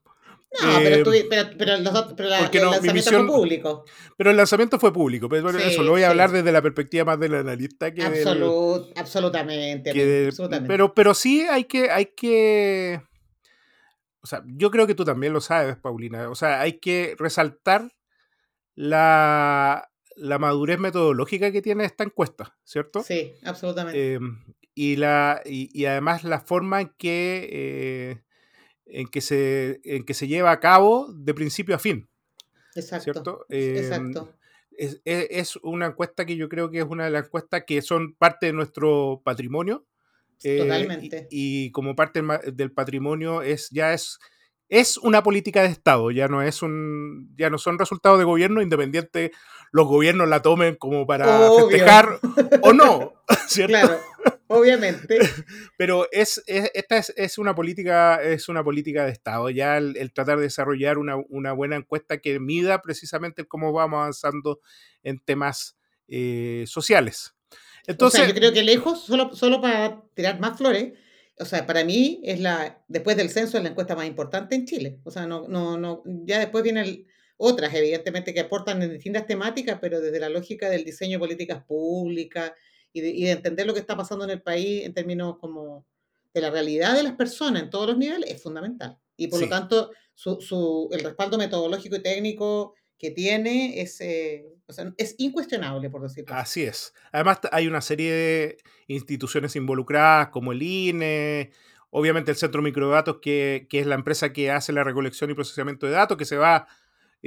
no, 0.64 0.80
pero, 0.80 1.04
tú, 1.04 1.12
pero, 1.30 1.50
pero, 1.58 1.78
los, 1.78 2.14
pero 2.14 2.30
la, 2.30 2.46
el 2.46 2.62
lanzamiento 2.62 3.12
fue 3.12 3.28
público. 3.28 3.86
Pero 4.18 4.32
el 4.32 4.38
lanzamiento 4.38 4.80
fue 4.80 4.94
público. 4.94 5.30
Pero 5.30 5.50
eso 5.50 5.84
lo 5.84 5.92
voy 5.92 6.04
a 6.04 6.10
hablar 6.10 6.32
desde 6.32 6.52
la 6.52 6.62
perspectiva 6.62 7.06
más 7.06 7.20
del 7.20 7.36
analista 7.36 7.94
que 7.94 8.04
absolutamente, 8.96 9.92
Pero, 10.68 10.94
pero 10.94 11.14
sí 11.14 11.42
hay 11.42 11.66
que, 11.66 11.90
hay 11.92 12.08
que. 12.16 13.02
O 14.22 14.28
sea, 14.28 14.44
yo 14.46 14.72
creo 14.72 14.88
que 14.88 14.96
tú 14.96 15.06
también 15.06 15.34
lo 15.34 15.42
sabes, 15.42 15.76
Paulina. 15.78 16.30
O 16.30 16.36
sea, 16.36 16.62
hay 16.62 16.80
que 16.80 17.16
resaltar 17.20 17.92
la, 18.74 19.92
la 20.16 20.40
madurez 20.40 20.80
metodológica 20.80 21.52
que 21.52 21.62
tiene 21.62 21.86
esta 21.86 22.04
encuesta, 22.04 22.58
¿cierto? 22.64 23.04
Sí, 23.04 23.34
absolutamente. 23.44 24.16
Eh, 24.16 24.20
y, 24.74 24.96
la, 24.96 25.42
y, 25.46 25.70
y, 25.80 25.86
además 25.86 26.24
la 26.24 26.40
forma 26.40 26.82
en 26.82 26.94
que 26.98 27.50
eh, 27.52 28.24
en 28.86 29.08
que 29.08 29.22
se, 29.22 29.82
en 29.84 30.04
que 30.04 30.14
se 30.14 30.28
lleva 30.28 30.52
a 30.52 30.60
cabo 30.60 31.12
de 31.14 31.34
principio 31.34 31.76
a 31.76 31.80
fin. 31.80 32.08
Exacto. 32.76 33.46
Exacto. 33.50 34.34
Es, 34.78 35.02
es, 35.06 35.56
una 35.58 35.88
encuesta 35.88 36.26
que 36.26 36.36
yo 36.36 36.50
creo 36.50 36.70
que 36.70 36.80
es 36.80 36.86
una 36.86 37.06
de 37.06 37.12
las 37.12 37.26
encuestas 37.28 37.64
que 37.66 37.82
son 37.82 38.14
parte 38.16 38.48
de 38.48 38.54
nuestro 38.54 39.22
patrimonio. 39.24 39.86
Eh, 40.44 40.60
Totalmente. 40.60 41.28
y, 41.32 41.72
como 41.72 41.96
parte 41.96 42.22
del 42.52 42.74
patrimonio 42.74 43.42
es 43.42 43.70
ya 43.72 43.94
es 43.94 44.20
es 44.68 44.98
una 44.98 45.24
política 45.24 45.62
de 45.62 45.70
Estado, 45.70 46.12
ya 46.12 46.28
no 46.28 46.42
es 46.42 46.62
un, 46.62 47.34
ya 47.38 47.50
no 47.50 47.58
son 47.58 47.78
resultados 47.78 48.18
de 48.18 48.26
gobierno 48.26 48.62
independiente 48.62 49.32
los 49.72 49.88
gobiernos 49.88 50.30
la 50.30 50.42
tomen 50.42 50.76
como 50.76 51.06
para 51.06 51.52
festejar 51.52 52.20
o 52.62 52.74
no, 52.74 53.14
¿cierto? 53.48 53.78
Claro, 53.78 54.00
obviamente. 54.48 55.18
Pero 55.78 56.08
es, 56.12 56.44
esta 56.48 56.98
es, 56.98 57.38
una 57.38 57.56
política, 57.56 58.22
es 58.22 58.50
una 58.50 58.64
política 58.64 59.06
de 59.06 59.12
Estado, 59.12 59.50
ya 59.50 59.78
el, 59.78 60.12
tratar 60.14 60.38
de 60.38 60.44
desarrollar 60.44 60.98
una, 60.98 61.52
buena 61.54 61.76
encuesta 61.76 62.20
que 62.20 62.40
mida 62.40 62.82
precisamente 62.82 63.46
cómo 63.46 63.72
vamos 63.72 63.98
avanzando 64.00 64.60
en 65.04 65.20
temas 65.20 65.78
eh, 66.08 66.66
sociales. 66.68 67.34
Entonces, 67.88 68.28
yo 68.28 68.34
creo 68.34 68.52
que 68.52 68.64
lejos, 68.64 69.06
solo, 69.06 69.36
solo 69.36 69.62
para 69.62 70.02
tirar 70.16 70.40
más 70.40 70.58
flores, 70.58 70.94
o 71.38 71.46
sea, 71.46 71.66
para 71.66 71.84
mí 71.84 72.22
es 72.24 72.40
la, 72.40 72.82
después 72.88 73.18
del 73.18 73.30
censo 73.30 73.58
es 73.58 73.64
la 73.64 73.70
encuesta 73.70 73.96
más 73.96 74.08
importante 74.08 74.56
en 74.56 74.66
Chile. 74.66 75.00
O 75.04 75.12
sea, 75.12 75.28
no, 75.28 75.48
no, 75.48 75.78
no, 75.78 76.02
ya 76.06 76.40
después 76.40 76.64
vienen 76.64 77.06
otras, 77.38 77.74
evidentemente, 77.74 78.34
que 78.34 78.40
aportan 78.40 78.82
en 78.82 78.92
distintas 78.92 79.28
temáticas, 79.28 79.78
pero 79.82 80.00
desde 80.00 80.20
la 80.20 80.30
lógica 80.30 80.70
del 80.70 80.86
diseño 80.86 81.18
de 81.18 81.20
políticas 81.20 81.64
públicas 81.66 82.54
y 82.96 83.02
de, 83.02 83.32
entender 83.32 83.68
lo 83.68 83.74
que 83.74 83.82
está 83.82 83.98
pasando 83.98 84.24
en 84.24 84.32
el 84.32 84.42
país 84.42 84.86
en 84.86 84.94
términos 84.94 85.38
como 85.40 85.86
de 86.34 86.42
la 86.42 86.50
realidad 86.50 86.96
de 86.96 87.04
las 87.04 87.14
personas 87.14 87.62
en 87.62 87.70
todos 87.70 87.88
los 87.88 87.98
niveles, 87.98 88.30
es 88.30 88.42
fundamental. 88.42 88.98
Y 89.18 89.28
por 89.28 89.42
lo 89.42 89.50
tanto, 89.50 89.92
su, 90.14 90.40
su, 90.40 90.90
el 90.92 91.02
respaldo 91.02 91.38
metodológico 91.38 91.98
y 91.98 92.02
técnico 92.02 92.74
que 92.98 93.12
tiene 93.12 93.82
es, 93.82 94.00
eh, 94.00 94.46
es 94.98 95.16
incuestionable, 95.18 95.90
por 95.90 96.04
decirlo 96.04 96.34
así. 96.36 96.64
es. 96.64 96.94
Además, 97.12 97.40
hay 97.52 97.68
una 97.68 97.82
serie 97.82 98.12
de 98.12 98.58
instituciones 98.88 99.58
involucradas, 99.58 100.30
como 100.30 100.54
el 100.54 100.62
INE, 100.62 101.52
obviamente 101.90 102.32
el 102.32 102.38
Centro 102.38 102.62
Microdatos, 102.62 103.18
que, 103.22 103.68
que 103.70 103.82
es 103.82 103.88
la 103.88 103.96
empresa 103.96 104.32
que 104.32 104.52
hace 104.52 104.72
la 104.72 104.86
recolección 104.86 105.30
y 105.32 105.34
procesamiento 105.34 105.86
de 105.86 105.92
datos, 105.92 106.18
que 106.18 106.26
se 106.26 106.38
va 106.38 106.68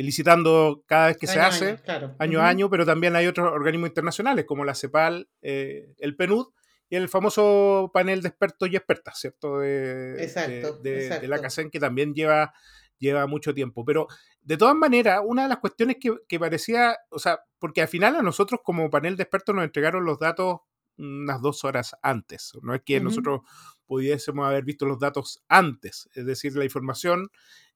licitando 0.03 0.85
cada 0.87 1.09
vez 1.09 1.17
que 1.17 1.27
se 1.27 1.41
hace, 1.41 1.79
año, 2.19 2.41
a 2.41 2.49
año, 2.49 2.71
pero 2.71 2.87
también 2.87 3.17
hay 3.17 3.27
otros 3.27 3.51
organismos 3.53 3.89
internacionales 3.89 4.45
como 4.47 4.65
la 4.65 4.75
CEPAL, 4.75 5.29
eh, 5.43 5.95
el 5.99 6.15
PNUD 6.15 6.47
y 6.89 6.97
el 6.97 7.09
famoso 7.09 7.91
panel 7.93 8.23
de 8.23 8.29
expertos 8.29 8.69
y 8.71 8.77
expertas, 8.77 9.19
¿cierto? 9.19 9.59
De, 9.59 10.23
exacto, 10.23 10.79
de, 10.79 11.27
la 11.29 11.41
CACEN 11.41 11.71
que 11.71 11.81
también 11.81 12.15
lleva, 12.15 12.55
lleva 12.99 13.27
mucho 13.27 13.53
tiempo. 13.53 13.85
Pero 13.85 14.07
de 14.41 14.57
todas 14.57 14.75
maneras, 14.75 15.21
una 15.25 15.43
de 15.43 15.49
las 15.49 15.59
cuestiones 15.59 15.97
que, 16.01 16.39
parecía, 16.39 16.97
o 17.11 17.19
sea, 17.19 17.41
porque 17.59 17.83
al 17.83 17.89
final 17.89 18.17
a 18.17 18.23
nosotros 18.23 18.61
como 18.63 18.91
panel 18.91 19.17
de 19.17 19.25
expertos 19.25 19.55
nos 19.55 19.65
entregaron 19.65 20.05
los 20.05 20.19
datos 20.19 20.61
unas 20.99 21.41
dos 21.41 21.65
horas 21.65 21.97
antes, 22.03 22.53
no 22.63 22.75
es 22.75 22.83
que 22.83 23.01
nosotros 23.01 23.41
pudiésemos 23.87 24.47
haber 24.47 24.65
visto 24.65 24.85
los 24.85 24.99
datos 24.99 25.43
antes, 25.49 26.09
es 26.15 26.27
decir, 26.27 26.55
la 26.57 26.65
información 26.65 27.31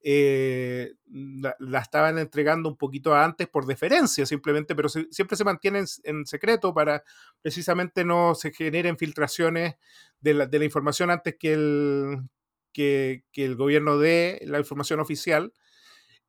eh, 0.05 0.95
la, 1.07 1.79
estaban 1.79 2.19
entregando 2.19 2.69
un 2.69 2.77
poquito 2.77 3.15
antes 3.15 3.47
por 3.49 3.67
deferencia 3.67 4.27
simplemente, 4.27 4.75
pero 4.75 4.89
siempre 4.89 5.37
se 5.37 5.45
mantienen 5.45 5.87
en, 6.03 6.27
secreto 6.27 6.75
para 6.75 7.05
precisamente 7.41 8.05
no 8.05 8.35
se 8.35 8.53
generen 8.53 8.99
filtraciones 8.99 9.77
de 10.21 10.35
la, 10.35 10.47
de 10.47 10.59
la 10.59 10.65
información 10.65 11.11
antes 11.11 11.37
que 11.39 11.53
el, 11.53 12.29
que, 12.73 13.25
que, 13.31 13.45
el 13.45 13.55
gobierno 13.55 13.97
dé 13.99 14.41
la 14.45 14.59
información 14.59 14.99
oficial. 14.99 15.53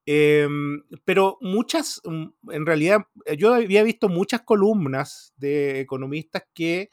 Em, 0.06 0.84
pero 1.06 1.38
muchas, 1.40 2.02
mm, 2.04 2.52
en 2.52 2.66
realidad, 2.66 3.06
eh, 3.26 3.38
yo 3.38 3.54
había 3.54 3.84
visto 3.84 4.10
muchas 4.10 4.42
columnas 4.42 5.34
de 5.38 5.80
economistas 5.80 6.44
que 6.54 6.90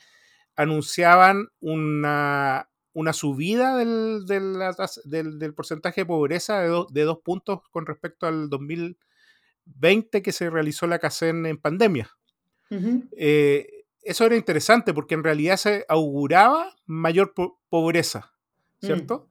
anunciaban 0.55 1.49
una, 1.61 2.69
una 2.93 3.13
subida 3.13 3.77
del, 3.77 4.27
del, 4.27 5.55
porcentaje 5.55 6.03
de 6.03 6.07
pobreza 6.07 6.61
de, 6.61 6.85
de, 6.91 7.03
dos 7.03 7.19
puntos 7.19 7.61
con 7.71 7.87
respecto 7.87 8.27
al 8.27 8.49
2020 8.49 10.23
que 10.23 10.33
se 10.33 10.51
realizó 10.51 10.87
la 10.87 10.99
CACEN 10.99 11.47
en 11.47 11.59
pandemia. 11.59 12.11
Eh, 13.17 13.67
eso 14.03 14.25
era 14.25 14.37
interesante 14.37 14.95
porque 14.95 15.15
en 15.15 15.25
realidad 15.25 15.57
se 15.57 15.85
auguraba 15.89 16.77
mayor 16.87 17.35
pobreza, 17.69 18.33
mm. 18.81 18.87
¿cierto? 18.87 19.30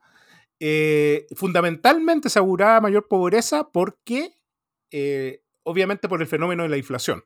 Eh, 0.59 1.27
fundamentalmente 1.35 2.29
se 2.29 2.39
auguraba 2.39 2.81
mayor 2.81 3.07
pobreza 3.07 3.69
porque, 3.71 4.33
eh, 4.91 5.43
obviamente, 5.63 6.09
por 6.09 6.21
el 6.21 6.27
fenómeno 6.27 6.63
de 6.63 6.69
la 6.69 6.77
inflación. 6.77 7.23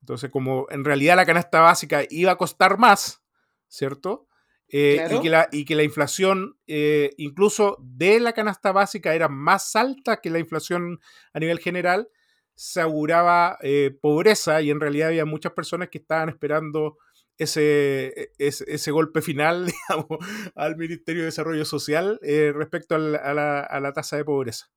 Entonces, 0.00 0.30
como 0.30 0.66
en 0.70 0.84
realidad 0.84 1.16
la 1.16 1.26
canasta 1.26 1.60
básica 1.60 2.02
iba 2.10 2.32
a 2.32 2.38
costar 2.38 2.78
más, 2.78 3.22
¿cierto? 3.68 4.26
Eh, 4.74 5.06
y, 5.10 5.20
que 5.20 5.28
la, 5.28 5.48
y, 5.52 5.64
que 5.66 5.76
la, 5.76 5.82
inflación, 5.82 6.56
eh, 6.66 7.12
incluso 7.18 7.76
de 7.80 8.20
la 8.20 8.32
canasta 8.32 8.72
básica, 8.72 9.14
era 9.14 9.28
más 9.28 9.76
alta 9.76 10.20
que 10.22 10.30
la 10.30 10.38
inflación 10.38 10.98
a 11.34 11.38
nivel 11.38 11.58
general, 11.58 12.08
se 12.54 12.80
auguraba 12.80 13.58
eh, 13.60 13.96
pobreza 14.00 14.62
y 14.62 14.70
en 14.70 14.80
realidad 14.80 15.08
había 15.08 15.26
muchas 15.26 15.52
personas 15.52 15.90
que 15.90 15.98
estaban 15.98 16.30
esperando 16.30 16.96
ese, 17.38 18.06
e, 18.16 18.30
ese, 18.38 18.90
golpe 18.90 19.22
final 19.22 19.66
digamos, 19.88 20.18
al 20.54 20.76
Ministerio 20.76 21.22
de 21.22 21.26
Desarrollo 21.26 21.64
Social 21.64 22.18
respecto 22.22 22.94
a 22.94 22.98
la, 22.98 23.60
a, 23.60 23.80
la, 23.80 23.92
tasa 23.92 24.16
de 24.16 24.24
pobreza. 24.24 24.70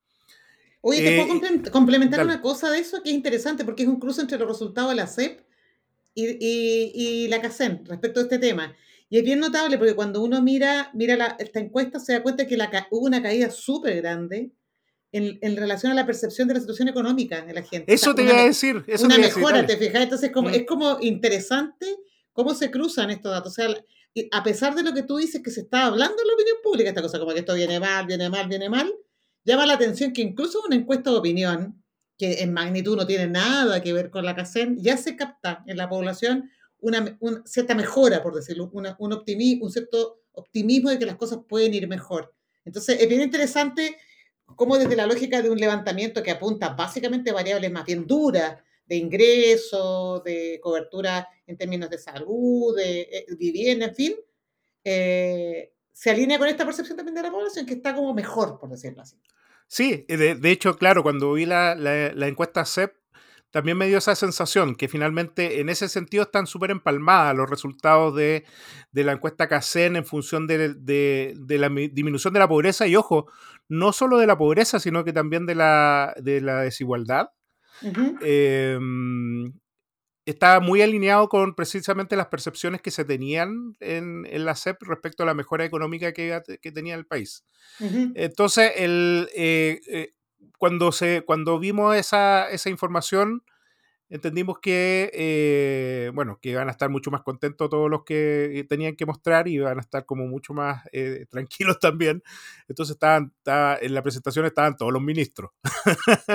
Oye, 0.82 1.02
te 1.02 1.26
puedo 1.26 1.72
complementar 1.72 2.24
una 2.24 2.42
cosa 2.42 2.70
de 2.70 2.80
eso 2.80 3.02
que 3.02 3.10
es 3.10 3.16
interesante 3.16 3.66
porque 3.66 3.84
es 3.84 3.90
un 3.90 4.00
cruce 4.00 4.22
entre 4.22 4.38
los 4.38 4.48
resultados 4.48 4.92
de 4.92 4.96
la 4.96 5.08
CEP 5.08 5.42
y, 6.14 6.26
y, 6.40 6.92
y 6.94 7.28
la 7.28 7.42
CACEN 7.42 7.84
respecto 7.86 8.20
a 8.20 8.24
este 8.24 8.40
tema. 8.40 8.76
Y 9.10 9.18
es 9.20 9.24
bien 9.24 9.40
notable 9.40 9.78
porque 9.78 9.94
cuando 9.94 10.24
uno 10.24 10.42
mira, 10.42 10.90
mira 10.94 11.36
esta 11.40 11.60
encuesta 11.60 12.00
se 12.00 12.14
da 12.14 12.24
cuenta 12.24 12.48
que 12.48 12.58
la, 12.58 12.88
hubo 12.90 13.06
una 13.06 13.22
caída 13.22 13.52
súper 13.52 13.98
grande 13.98 14.52
en, 15.12 15.38
en, 15.42 15.56
relación 15.56 15.92
a 15.92 15.96
la 15.96 16.06
percepción 16.06 16.48
de 16.48 16.56
la 16.56 16.60
situación 16.60 16.88
económica 16.88 17.42
de 17.42 17.54
la 17.54 17.62
gente. 17.62 17.94
Eso 17.94 18.16
te 18.16 18.24
iba 18.24 18.40
a 18.40 18.46
decir. 18.46 18.84
Eso 18.88 19.06
una 19.06 19.18
mejora, 19.18 19.66
te 19.66 19.78
fijas. 19.78 20.02
Entonces 20.02 20.32
como, 20.32 20.50
mm. 20.50 20.54
es 20.54 20.66
como 20.66 20.98
interesante 21.02 21.86
cómo 22.36 22.54
se 22.54 22.70
cruzan 22.70 23.10
estos 23.10 23.32
datos. 23.32 23.54
O 23.54 23.56
sea, 23.56 23.70
a 24.32 24.44
pesar 24.44 24.76
de 24.76 24.84
lo 24.84 24.94
que 24.94 25.04
tú 25.04 25.18
dices 25.18 25.42
que 25.42 25.50
se 25.50 25.62
está 25.62 25.86
hablando 25.86 26.22
en 26.22 26.28
la 26.28 26.34
opinión 26.34 26.58
pública, 26.62 26.90
esta 26.90 27.02
cosa 27.02 27.18
como 27.18 27.34
que 27.34 27.40
esto 27.40 27.56
viene 27.56 27.80
mal, 27.80 28.06
viene 28.06 28.30
mal, 28.30 28.48
viene 28.48 28.70
mal, 28.70 28.94
llama 29.46 29.66
la 29.66 29.76
atención 29.76 30.12
que 30.12 30.22
incluso 30.22 30.62
una 30.68 30.76
encuesta 30.76 31.12
de 31.12 31.18
opinión, 31.18 31.82
que 32.18 32.44
en 32.44 32.54
magnitud 32.54 32.98
no 32.98 33.08
tiene 33.08 33.28
nada 33.28 33.82
que 33.82 33.94
ver 33.94 34.10
con 34.10 34.26
la 34.26 34.36
CACEN, 34.36 34.78
ya 34.84 34.98
se 34.98 35.16
capta 35.16 35.64
en 35.66 35.78
la 35.78 35.88
población 35.88 36.52
una, 36.80 37.18
cierta 37.46 37.74
mejora, 37.74 38.22
por 38.22 38.36
decirlo, 38.36 38.70
un, 38.74 39.14
optimismo, 39.14 39.66
un 39.66 39.72
cierto 39.72 40.20
optimismo 40.34 40.90
de 40.90 41.00
que 41.00 41.06
las 41.06 41.16
cosas 41.16 41.40
pueden 41.48 41.74
ir 41.74 41.88
mejor. 41.88 42.36
Entonces, 42.66 43.00
es 43.00 43.08
bien 43.08 43.22
interesante 43.22 43.96
cómo 44.58 44.78
desde 44.78 44.98
la 44.98 45.08
lógica 45.08 45.42
de 45.42 45.50
un 45.50 45.58
levantamiento 45.58 46.22
que 46.22 46.32
apunta 46.32 46.70
básicamente 46.70 47.32
variables 47.32 47.72
más 47.72 47.86
bien 47.86 48.06
duras, 48.06 48.58
de 48.86 48.96
ingreso, 48.96 50.22
de 50.26 50.60
cobertura 50.62 51.28
en 51.48 51.58
términos 51.58 51.90
de 51.90 51.98
salud, 51.98 52.76
de, 52.76 53.02
eh, 53.02 53.26
vivienda, 53.38 53.88
en 53.88 53.96
fin, 53.96 54.16
eh, 54.84 55.74
se 55.92 56.10
alinea 56.10 56.38
con 56.38 56.48
esta 56.48 56.66
percepción 56.66 56.98
también 56.98 57.16
de 57.16 57.24
la 57.24 57.32
población 57.32 57.66
que 57.66 57.74
está 57.74 57.96
como 57.96 58.14
mejor, 58.14 58.60
por 58.60 58.70
decirlo 58.70 59.02
así. 59.02 59.18
Sí, 59.68 60.06
de, 60.08 60.36
de 60.36 60.52
hecho, 60.52 60.78
claro, 60.78 61.02
cuando 61.02 61.34
vi 61.34 61.46
la, 61.46 61.74
la, 61.76 62.14
la 62.14 62.28
encuesta 62.28 62.66
CEP, 62.66 62.94
también 63.56 63.78
me 63.78 63.88
dio 63.88 64.00
esa 64.00 64.16
sensación 64.16 64.76
que 64.76 64.90
finalmente 64.90 65.62
en 65.62 65.70
ese 65.70 65.88
sentido 65.88 66.24
están 66.24 66.46
súper 66.46 66.72
empalmadas 66.72 67.34
los 67.38 67.50
resultados 67.50 68.14
de, 68.14 68.44
la 68.92 69.14
encuesta 69.14 69.48
CACEN 69.48 69.96
en 69.96 70.04
función 70.04 70.46
de, 70.46 70.58
la 71.48 71.70
disminución 71.70 72.34
de 72.34 72.40
la 72.42 72.50
pobreza 72.50 72.86
y 72.86 72.98
ojo, 72.98 73.32
no 73.70 73.94
solo 73.94 74.18
de 74.18 74.28
la 74.28 74.38
pobreza, 74.38 74.78
sino 74.82 75.06
que 75.06 75.14
también 75.14 75.46
de 75.46 75.56
la, 75.56 76.14
desigualdad. 76.18 77.30
Em, 78.22 79.54
está 80.26 80.60
muy 80.60 80.82
alineado 80.82 81.30
con 81.30 81.56
precisamente 81.56 82.16
las 82.16 82.28
percepciones 82.28 82.82
que 82.82 82.92
se 82.92 83.06
tenían 83.06 83.76
en, 83.80 84.26
la 84.46 84.56
CEP 84.56 84.82
respecto 84.84 85.24
a 85.24 85.26
la 85.26 85.34
mejora 85.34 85.66
económica 85.66 86.14
que, 86.14 86.42
tenía 86.74 86.96
el 86.96 87.06
país. 87.06 87.44
Entonces, 87.80 88.72
el, 88.78 89.30
eh, 89.36 89.82
eh, 89.88 90.14
cuando, 90.58 90.92
se, 90.92 91.24
cuando 91.26 91.60
vimos 91.60 91.96
esa, 91.96 92.50
esa 92.50 92.70
información, 92.70 93.44
entendimos 94.10 94.60
que, 94.60 95.10
eh, 95.14 96.12
bueno, 96.14 96.40
que 96.42 96.50
iban 96.50 96.68
a 96.68 96.72
estar 96.72 96.90
mucho 96.90 97.12
más 97.12 97.22
contentos 97.22 97.70
todos 97.70 97.90
los 97.90 98.04
que 98.04 98.66
tenían 98.70 98.96
que 98.96 99.06
mostrar 99.06 99.48
y 99.48 99.54
iban 99.54 99.78
a 99.78 99.82
estar 99.82 100.06
como 100.06 100.28
mucho 100.28 100.54
más 100.54 100.84
eh, 100.92 101.26
tranquilos 101.30 101.80
también. 101.80 102.24
Entonces 102.68 102.96
estaban, 102.96 103.34
en 103.46 103.94
la 103.94 104.02
presentación 104.02 104.46
estaban 104.46 104.78
todos 104.78 104.94
los 104.94 105.02
ministros. 105.02 105.52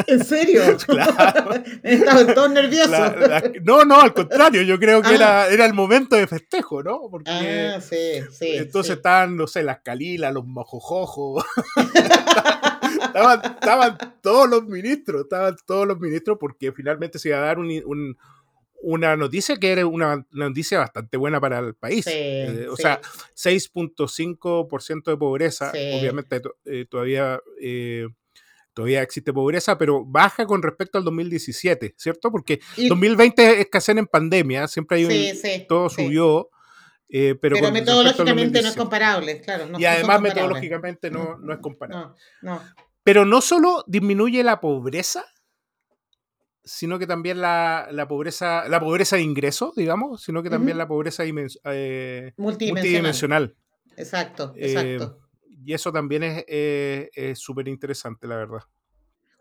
¿En 0.06 0.24
serio? 0.24 0.62
claro. 0.86 1.50
Estaban 1.82 2.34
todos 2.34 2.50
nerviosos. 2.50 3.12
no, 3.62 3.84
no, 3.84 4.00
al 4.00 4.14
contrario, 4.14 4.62
yo 4.62 4.78
creo 4.78 5.02
que 5.02 5.14
era, 5.14 5.42
ah. 5.42 5.48
era 5.48 5.66
el 5.66 5.74
momento 5.74 6.16
de 6.16 6.26
festejo, 6.26 6.82
¿no? 6.82 7.00
Porque, 7.10 7.30
ah, 7.30 7.80
sí, 7.80 8.20
sí. 8.30 8.56
Entonces 8.56 8.96
estaban, 8.96 9.36
no 9.36 9.46
sé, 9.46 9.62
las 9.62 9.80
calilas, 9.80 10.32
los 10.32 10.46
mojojojos. 10.46 11.44
estaban, 13.02 13.98
todos 14.20 14.48
los 14.48 14.64
ministros, 14.64 15.22
estaban 15.22 15.56
todos 15.66 15.86
los 15.86 15.98
ministros 15.98 16.38
porque 16.38 16.72
finalmente 16.72 17.18
se 17.18 17.28
iba 17.28 17.38
a 17.38 17.42
dar 17.42 17.58
una 18.82 19.16
noticia 19.16 19.56
que 19.58 19.72
era 19.72 19.86
una, 19.86 20.26
noticia 20.30 20.78
bastante 20.78 21.16
buena 21.16 21.40
para 21.40 21.58
el 21.58 21.74
país. 21.74 22.06
Eh, 22.08 22.66
o 22.70 22.76
sea, 22.76 23.00
6.5% 23.36 25.04
de 25.04 25.16
pobreza, 25.16 25.70
obviamente 25.70 26.40
eh, 26.64 26.86
todavía... 26.88 27.40
Eh, 27.60 28.06
todavía 28.72 29.02
existe 29.02 29.32
pobreza, 29.32 29.76
pero 29.76 30.04
baja 30.06 30.46
con 30.46 30.62
respecto 30.62 30.96
al 30.96 31.04
2017, 31.04 31.96
¿cierto? 31.98 32.30
Porque 32.30 32.60
2020 32.76 33.60
escasez 33.60 33.96
en 33.96 34.06
pandemia, 34.06 34.68
siempre 34.68 34.98
hay 34.98 35.04
un... 35.04 35.66
todo 35.66 35.90
subió, 35.90 36.48
pero, 37.08 37.56
metodológicamente 37.72 38.62
no 38.62 38.68
es 38.68 38.76
comparable, 38.76 39.40
claro. 39.40 39.66
y 39.76 39.84
además 39.84 40.22
metodológicamente 40.22 41.10
no, 41.10 41.36
no, 41.38 41.52
es 41.52 41.58
comparable. 41.58 42.14
No, 42.42 42.62
pero 43.02 43.24
no 43.24 43.40
solo 43.40 43.84
disminuye 43.86 44.44
la 44.44 44.60
pobreza, 44.60 45.24
sino 46.64 46.98
que 46.98 47.06
también 47.06 47.40
la, 47.40 48.06
pobreza, 48.08 48.68
la 48.68 48.80
pobreza 48.80 49.16
de 49.16 49.22
ingresos, 49.22 49.74
digamos, 49.74 50.22
sino 50.22 50.42
que 50.42 50.50
también 50.50 50.78
la 50.78 50.88
pobreza 50.88 51.24
eh, 51.26 52.32
multidimensional. 52.36 53.56
exacto, 53.96 54.52
exacto. 54.56 55.18
y 55.48 55.72
eso 55.72 55.92
también 55.92 56.44
es 56.46 57.38
súper 57.38 57.68
interesante, 57.68 58.26
la 58.26 58.36
verdad. 58.36 58.62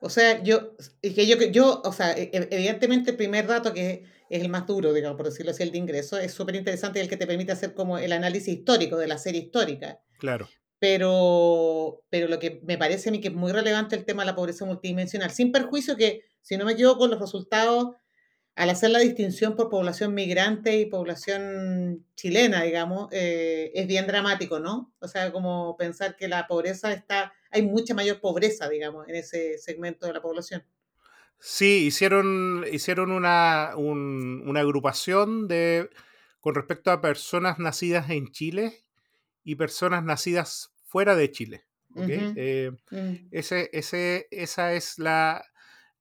O 0.02 0.10
sea, 0.10 0.42
yo, 0.44 0.76
que 1.02 1.28
yo, 1.28 1.36
yo, 1.52 1.82
o 1.84 1.92
sea, 1.92 2.14
e, 2.14 2.30
evidentemente 2.34 3.12
el 3.12 3.18
primer 3.18 3.48
dato 3.48 3.74
que 3.74 4.06
es 4.30 4.42
el 4.42 4.50
más 4.50 4.66
duro, 4.66 4.94
digamos, 4.94 5.18
por 5.18 5.26
decirlo 5.26 5.52
así, 5.52 5.64
el 5.64 5.72
de 5.72 5.78
ingreso, 5.78 6.18
es 6.18 6.34
súper 6.34 6.56
interesante 6.56 7.00
y 7.00 7.02
el 7.02 7.10
que 7.10 7.18
te 7.18 7.28
permite 7.28 7.52
hacer 7.52 7.74
como 7.74 7.98
el 7.98 8.14
análisis 8.14 8.60
histórico 8.60 8.98
de 8.98 9.08
la 9.08 9.18
serie 9.18 9.42
histórica. 9.42 10.00
Claro. 10.20 10.48
Pero, 10.80 12.04
pero 12.10 12.30
lo 12.30 12.40
que 12.40 12.62
me 12.64 12.78
parece 12.78 13.10
a 13.10 13.12
mí 13.12 13.20
que 13.20 13.28
es 13.28 13.34
muy 13.34 13.52
relevante 13.52 13.98
el 13.98 14.06
tema 14.06 14.22
de 14.22 14.28
la 14.28 14.36
pobreza 14.36 14.66
multidimensional, 14.66 15.32
sin 15.32 15.52
perjuicio 15.52 15.98
que, 15.98 16.22
si 16.50 16.58
no 16.58 16.66
me 16.66 16.72
equivoco, 16.72 17.08
los 17.08 17.20
resultados, 17.20 17.96
al 18.56 18.72
hacer 18.72 18.90
la 18.90 18.98
distinción 18.98 19.56
por 19.56 19.70
población 19.70 20.16
migrante 20.16 20.80
y 20.80 20.88
población 20.88 22.08
chilena, 22.16 22.64
digamos, 22.64 23.08
eh, 23.12 23.72
es 23.76 23.86
bien 23.86 24.08
dramático, 24.08 24.60
¿no? 24.60 24.92
O 24.98 25.08
sea, 25.08 25.32
como 25.32 25.78
pensar 25.78 26.16
que 26.16 26.28
la 26.28 26.48
pobreza 26.48 26.92
está, 26.92 27.34
hay 27.52 27.62
mucha 27.62 27.94
mayor 27.94 28.20
pobreza, 28.20 28.68
digamos, 28.68 29.08
en 29.08 29.14
ese 29.14 29.60
segmento 29.60 30.08
de 30.08 30.14
la 30.14 30.24
población. 30.24 30.64
Sí, 31.38 31.86
hicieron, 31.86 32.66
hicieron 32.72 33.12
una, 33.12 33.76
una 33.76 34.60
agrupación 34.60 35.48
de, 35.48 35.88
con 36.40 36.56
respecto 36.56 36.90
a 36.90 37.00
personas 37.00 37.60
nacidas 37.60 38.10
en 38.10 38.32
Chile 38.32 38.86
y 39.44 39.54
personas 39.54 40.04
nacidas 40.04 40.74
fuera 40.84 41.16
de 41.16 41.30
Chile. 41.30 41.66
Eh, 41.96 42.72
mm. 42.90 43.28
ese, 43.30 43.70
ese, 43.72 44.28
esa 44.32 44.74
es 44.74 44.98
la, 44.98 45.46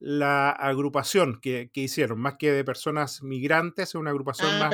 la 0.01 0.51
agrupación 0.51 1.41
que, 1.41 1.71
hicieron, 1.75 2.21
más 2.21 2.35
que 2.39 2.53
de 2.53 2.65
personas 2.65 3.23
migrantes, 3.23 3.91
es 3.91 3.95
una 3.97 4.11
agrupación 4.11 4.51
ah, 4.53 4.71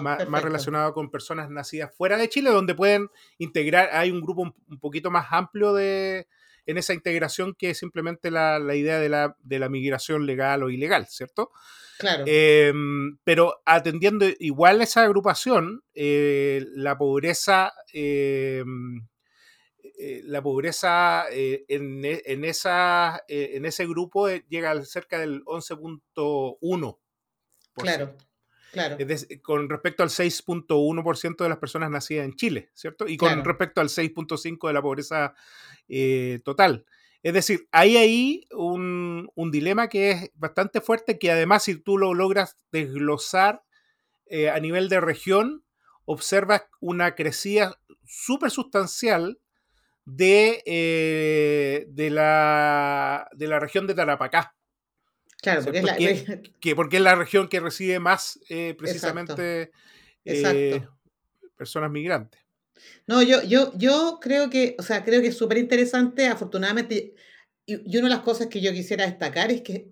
más, 0.00 0.28
más, 0.28 0.42
relacionada 0.42 0.92
con 0.92 1.10
personas 1.10 1.50
nacidas 1.50 1.94
fuera 1.94 2.16
de 2.16 2.28
Chile, 2.28 2.50
donde 2.50 2.74
pueden 2.74 3.08
integrar, 3.38 3.90
hay 3.92 4.10
un 4.10 4.20
grupo 4.20 4.42
un, 4.42 4.78
poquito 4.78 5.10
más 5.10 5.26
amplio 5.30 5.74
de, 5.74 6.28
en 6.66 6.78
esa 6.78 6.94
integración 6.94 7.54
que 7.54 7.74
simplemente 7.74 8.30
la, 8.30 8.58
la 8.60 8.76
idea 8.76 9.00
de 9.00 9.08
la, 9.08 9.36
de 9.42 9.58
la 9.58 9.68
migración 9.68 10.24
legal 10.24 10.62
o 10.62 10.70
ilegal, 10.70 11.06
¿cierto? 11.06 11.50
Claro. 11.98 12.24
Em, 12.26 13.18
pero 13.24 13.60
atendiendo 13.66 14.26
igual 14.38 14.80
esa 14.80 15.02
agrupación, 15.02 15.82
eh, 15.94 16.64
la 16.74 16.96
pobreza, 16.96 17.72
em, 17.92 19.06
eh, 20.00 20.22
la 20.24 20.42
pobreza 20.42 21.26
eh, 21.30 21.64
en, 21.68 22.04
e, 22.04 22.22
en, 22.26 22.44
esa, 22.44 23.22
en 23.28 23.66
ese 23.66 23.86
grupo 23.86 24.28
llega 24.28 24.70
a 24.70 24.84
cerca 24.84 25.18
del 25.18 25.44
11.1%. 25.44 26.98
Claro. 27.74 28.16
Claro. 28.72 28.96
con 29.42 29.68
respecto 29.68 30.04
al 30.04 30.10
6.1% 30.10 31.36
de 31.42 31.48
las 31.48 31.58
personas 31.58 31.90
nacidas 31.90 32.24
en 32.24 32.36
Chile, 32.36 32.70
¿cierto? 32.72 33.08
Y 33.08 33.16
con 33.16 33.44
respecto 33.44 33.80
al 33.80 33.88
6.5% 33.88 34.68
de 34.68 34.72
la 34.72 34.82
pobreza 34.82 35.34
total. 36.44 36.86
Es 37.22 37.34
decir, 37.34 37.68
hay 37.70 37.96
ahí 37.96 38.46
un, 38.52 39.30
dilema 39.52 39.88
que 39.88 40.10
es 40.10 40.30
bastante 40.34 40.80
fuerte, 40.80 41.18
que 41.18 41.30
además 41.30 41.64
si 41.64 41.76
tú 41.76 41.98
lo 41.98 42.14
logras 42.14 42.56
desglosar 42.72 43.62
eh, 44.26 44.48
a 44.48 44.58
nivel 44.58 44.88
de 44.88 45.00
región, 45.00 45.64
observas 46.04 46.62
una 46.80 47.14
crecida 47.14 47.78
súper 48.06 48.50
sustancial 48.50 49.38
de, 50.04 50.62
eh, 50.66 51.86
de, 51.88 52.10
la, 52.10 53.28
de 53.32 53.46
la 53.46 53.60
región 53.60 53.86
de 53.86 53.94
Tarapacá. 53.94 54.54
Claro, 55.40 55.64
porque, 55.64 55.78
es 55.78 55.84
la, 55.84 55.96
que, 56.60 56.76
porque 56.76 56.96
es 56.96 57.02
la 57.02 57.14
región 57.14 57.48
que 57.48 57.60
recibe 57.60 57.98
más 57.98 58.38
eh, 58.48 58.74
precisamente 58.76 59.70
personas 61.56 61.90
migrantes. 61.90 62.40
No, 63.06 63.22
yo, 63.22 63.42
yo, 63.42 63.72
yo 63.76 64.18
creo 64.20 64.50
que, 64.50 64.76
o 64.78 64.82
sea, 64.82 65.04
creo 65.04 65.20
que 65.20 65.28
es 65.28 65.36
súper 65.36 65.58
interesante, 65.58 66.26
afortunadamente, 66.26 67.14
y, 67.66 67.96
una 67.98 68.08
de 68.08 68.14
las 68.14 68.20
cosas 68.20 68.46
que 68.46 68.60
yo 68.60 68.72
quisiera 68.72 69.06
destacar 69.06 69.50
es 69.50 69.62
que 69.62 69.88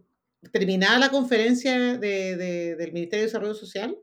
terminada 0.52 0.98
la 0.98 1.10
conferencia 1.10 1.98
de, 1.98 2.36
del 2.76 2.92
Ministerio 2.92 3.22
de 3.22 3.26
Desarrollo 3.26 3.54
Social 3.54 3.98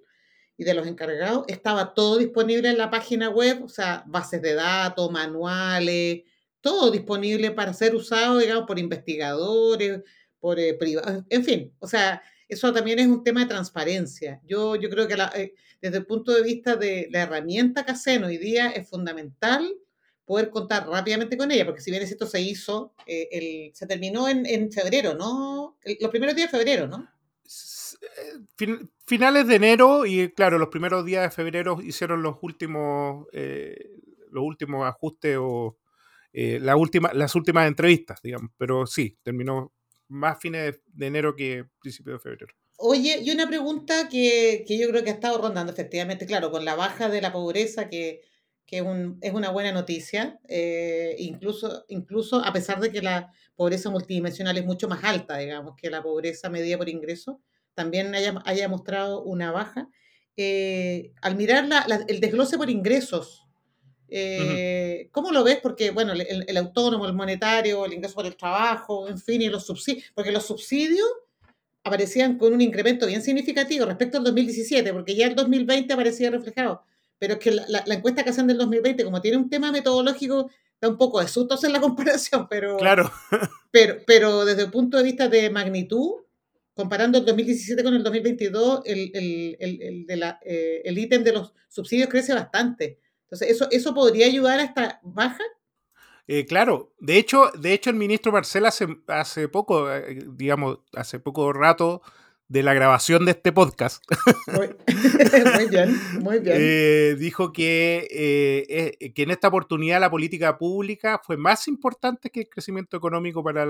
y 0.58 0.64
de 0.64 0.74
los 0.74 0.88
encargados, 0.88 1.46
estaba 1.48 1.94
todo 1.94 2.18
disponible 2.18 2.70
en 2.70 2.78
la 2.78 2.90
página 2.90 3.30
web, 3.30 3.64
o 3.64 3.70
sea, 3.70 4.04
bases 4.08 4.42
de 4.42 4.54
datos, 4.54 5.12
manuales, 5.12 6.24
todo 6.62 6.92
disponible 6.92 7.52
para 7.52 7.74
ser 7.74 7.96
usado, 7.96 8.38
digamos, 8.38 8.66
por 8.66 8.80
investigadores, 8.80 10.02
por 10.40 10.60
eh, 10.60 10.74
privados, 10.74 11.24
en 11.30 11.44
fin, 11.44 11.74
o 11.80 11.88
sea, 11.88 12.22
eso 12.48 12.72
también 12.72 13.00
es 13.00 13.08
un 13.08 13.24
tema 13.24 13.42
de 13.42 13.48
transparencia. 13.48 14.40
Yo, 14.46 14.76
yo 14.76 14.90
creo 14.90 15.08
que 15.08 15.16
eh, 15.36 15.54
desde 15.82 15.98
el 15.98 16.06
punto 16.06 16.32
de 16.32 16.44
vista 16.44 16.76
de 16.76 17.08
la 17.12 17.24
herramienta 17.24 17.84
que 17.84 17.92
hacen 17.92 18.24
hoy 18.24 18.38
día 18.38 18.70
es 18.70 18.88
fundamental 18.88 19.68
poder 20.26 20.50
contar 20.50 20.88
rápidamente 20.88 21.38
con 21.38 21.52
ella, 21.52 21.66
porque 21.66 21.82
si 21.82 21.92
bien 21.92 22.04
esto 22.04 22.26
se 22.26 22.42
hizo, 22.42 22.94
eh, 23.06 23.28
el, 23.32 23.76
se 23.76 23.86
terminó 23.88 24.28
en, 24.28 24.46
en 24.46 24.72
febrero, 24.72 25.16
¿no? 25.16 25.78
los 26.00 26.10
primeros 26.10 26.36
días 26.36 26.52
de 26.52 26.58
febrero, 26.58 26.88
¿no? 26.88 27.08
Eh, 28.58 28.78
finales 29.06 29.48
de 29.48 29.56
enero 29.56 30.06
y 30.06 30.32
claro, 30.32 30.58
los 30.58 30.70
primeros 30.70 31.06
días 31.06 31.24
de 31.24 31.32
febrero 31.32 31.80
hicieron 31.82 32.22
los 32.22 32.38
últimos, 32.42 33.28
los 34.32 34.44
últimos 34.44 34.88
ajustes 34.88 35.38
o 35.40 35.78
última, 36.78 37.14
las 37.14 37.36
últimas 37.36 37.68
entrevistas, 37.68 38.20
digamos, 38.22 38.52
pero 38.58 38.86
sí, 38.86 39.18
terminó 39.24 39.74
más 40.08 40.40
fines 40.40 40.80
de, 40.88 41.08
enero 41.08 41.36
que 41.36 41.66
principios 41.80 42.18
de 42.18 42.30
febrero. 42.30 42.54
Oye, 42.78 43.20
y 43.24 43.32
una 43.32 43.48
pregunta 43.48 44.10
que, 44.10 44.66
yo 44.68 44.90
creo 44.90 45.04
que 45.04 45.10
ha 45.10 45.14
estado 45.14 45.42
rondando 45.42 45.72
efectivamente, 45.72 46.26
claro, 46.26 46.52
con 46.52 46.66
la 46.66 46.76
baja 46.76 47.10
de 47.10 47.22
la 47.22 47.32
pobreza, 47.32 47.90
que, 47.90 48.22
es 48.68 48.82
una 49.34 49.52
buena 49.52 49.72
noticia, 49.72 50.40
eh, 50.50 51.16
incluso, 51.20 51.86
incluso 51.88 52.44
a 52.44 52.52
pesar 52.52 52.82
de 52.82 52.92
que 52.92 53.02
la 53.02 53.32
pobreza 53.56 53.90
multidimensional 53.90 54.58
es 54.58 54.66
mucho 54.66 54.90
más 54.90 55.04
alta, 55.04 55.38
digamos, 55.38 55.76
que 55.78 55.90
la 55.90 56.04
pobreza 56.04 56.50
medida 56.50 56.78
por 56.78 56.90
ingreso, 56.90 57.42
también 57.76 58.16
haya, 58.16 58.42
haya 58.46 58.68
mostrado 58.68 59.22
una 59.24 59.52
baja. 59.52 59.90
Eh, 60.38 61.14
al 61.22 61.36
mirar 61.36 61.70
el 62.10 62.20
desglose 62.20 62.58
por 62.58 62.70
ingresos 62.70 63.46
eh, 64.08 65.10
¿Cómo 65.12 65.32
lo 65.32 65.44
ves? 65.44 65.60
Porque, 65.62 65.92
bueno, 65.92 66.14
el, 66.14 66.58
autónomo, 66.58 67.06
el 67.06 67.14
monetario, 67.14 67.86
el 67.86 67.94
ingreso 67.94 68.16
por 68.16 68.26
el 68.26 68.38
trabajo, 68.38 69.08
en 69.08 69.18
fin, 69.18 69.42
y 69.42 69.50
los 69.50 69.66
subsidios, 69.66 70.06
porque 70.14 70.32
los 70.32 70.46
subsidios 70.46 71.08
aparecían 71.84 72.38
con 72.38 72.54
un 72.54 72.62
incremento 72.62 73.06
bien 73.08 73.22
significativo 73.22 73.86
respecto 73.86 74.18
al 74.18 74.24
2017, 74.24 74.94
porque 74.94 75.16
ya 75.16 75.28
el 75.28 75.36
2020 75.36 75.94
aparecía 75.94 76.32
reflejado. 76.32 76.84
Pero 77.20 77.34
es 77.34 77.40
que 77.40 77.52
la, 77.52 77.84
encuesta 77.88 78.24
que 78.24 78.30
hacen 78.30 78.48
del 78.48 78.58
2020, 78.58 79.04
como 79.04 79.22
tiene 79.22 79.38
un 79.38 79.50
tema 79.50 79.72
metodológico, 79.72 80.50
da 80.82 80.90
un 80.90 80.98
poco 80.98 81.20
de 81.22 81.28
sustos 81.28 81.64
en 81.64 81.74
la 81.74 81.82
comparación, 81.82 82.48
pero, 82.50 82.78
claro. 82.78 83.12
pero, 83.72 83.98
pero 84.06 84.46
desde 84.46 84.64
el 84.64 84.72
punto 84.72 84.98
de 84.98 85.04
vista 85.04 85.28
de 85.28 85.50
magnitud, 85.50 86.25
comparando 86.76 87.18
el 87.18 87.26
2017 87.26 87.84
con 87.84 87.94
el 87.96 88.04
2022, 88.04 88.82
el, 88.86 89.12
el, 89.14 89.58
el, 89.60 90.06
de 90.06 90.16
la, 90.18 90.40
eh, 90.46 90.82
el 90.84 90.98
ítem 90.98 91.24
de 91.24 91.34
los 91.34 91.54
subsidios 91.70 92.10
crece 92.10 92.34
bastante. 92.34 93.00
Entonces, 93.24 93.50
¿eso, 93.50 93.68
eso 93.72 93.94
podría 93.94 94.28
ayudar 94.28 94.60
a 94.60 94.64
esta 94.64 95.00
baja? 95.02 95.44
Eh, 96.28 96.46
claro, 96.46 96.94
de 97.00 97.18
hecho, 97.18 97.52
de 97.58 97.74
hecho 97.74 97.90
el 97.90 97.96
ministro 97.96 98.32
Marcela 98.32 98.70
hace, 98.70 98.88
hace 99.08 99.48
poco, 99.48 99.92
eh, 99.92 100.20
digamos, 100.34 100.80
hace 100.94 101.20
poco 101.20 101.54
rato 101.54 102.02
de 102.48 102.62
la 102.62 102.74
grabación 102.74 103.26
de 103.26 103.32
este 103.32 103.52
podcast, 103.52 104.04
muy, 104.54 104.70
bien, 105.70 106.00
muy 106.22 106.40
bien. 106.40 106.58
Eh, 106.60 107.16
dijo 107.18 107.52
que, 107.52 108.98
que 109.16 109.24
en 109.24 109.32
esta 109.32 109.48
oportunidad 109.48 110.00
la 110.00 110.12
política 110.12 110.58
pública 110.58 111.20
fue 111.24 111.38
más 111.38 111.68
importante 111.68 112.30
que 112.30 112.42
el 112.42 112.50
crecimiento 112.50 112.98
económico 112.98 113.44
para, 113.44 113.66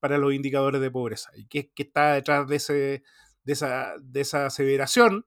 para 0.00 0.18
los 0.18 0.34
indicadores 0.34 0.80
de 0.80 0.90
pobreza 0.90 1.30
y 1.34 1.46
que, 1.46 1.70
que 1.72 1.82
está 1.84 2.14
detrás 2.14 2.48
de, 2.48 2.56
ese, 2.56 3.02
de, 3.44 3.52
esa, 3.52 3.94
de 4.00 4.20
esa 4.20 4.46
aseveración 4.46 5.26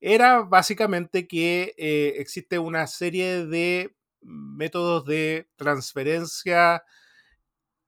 era 0.00 0.42
básicamente 0.42 1.26
que 1.26 1.74
eh, 1.76 2.14
existe 2.18 2.58
una 2.58 2.86
serie 2.86 3.46
de 3.46 3.96
métodos 4.20 5.04
de 5.04 5.48
transferencia 5.56 6.84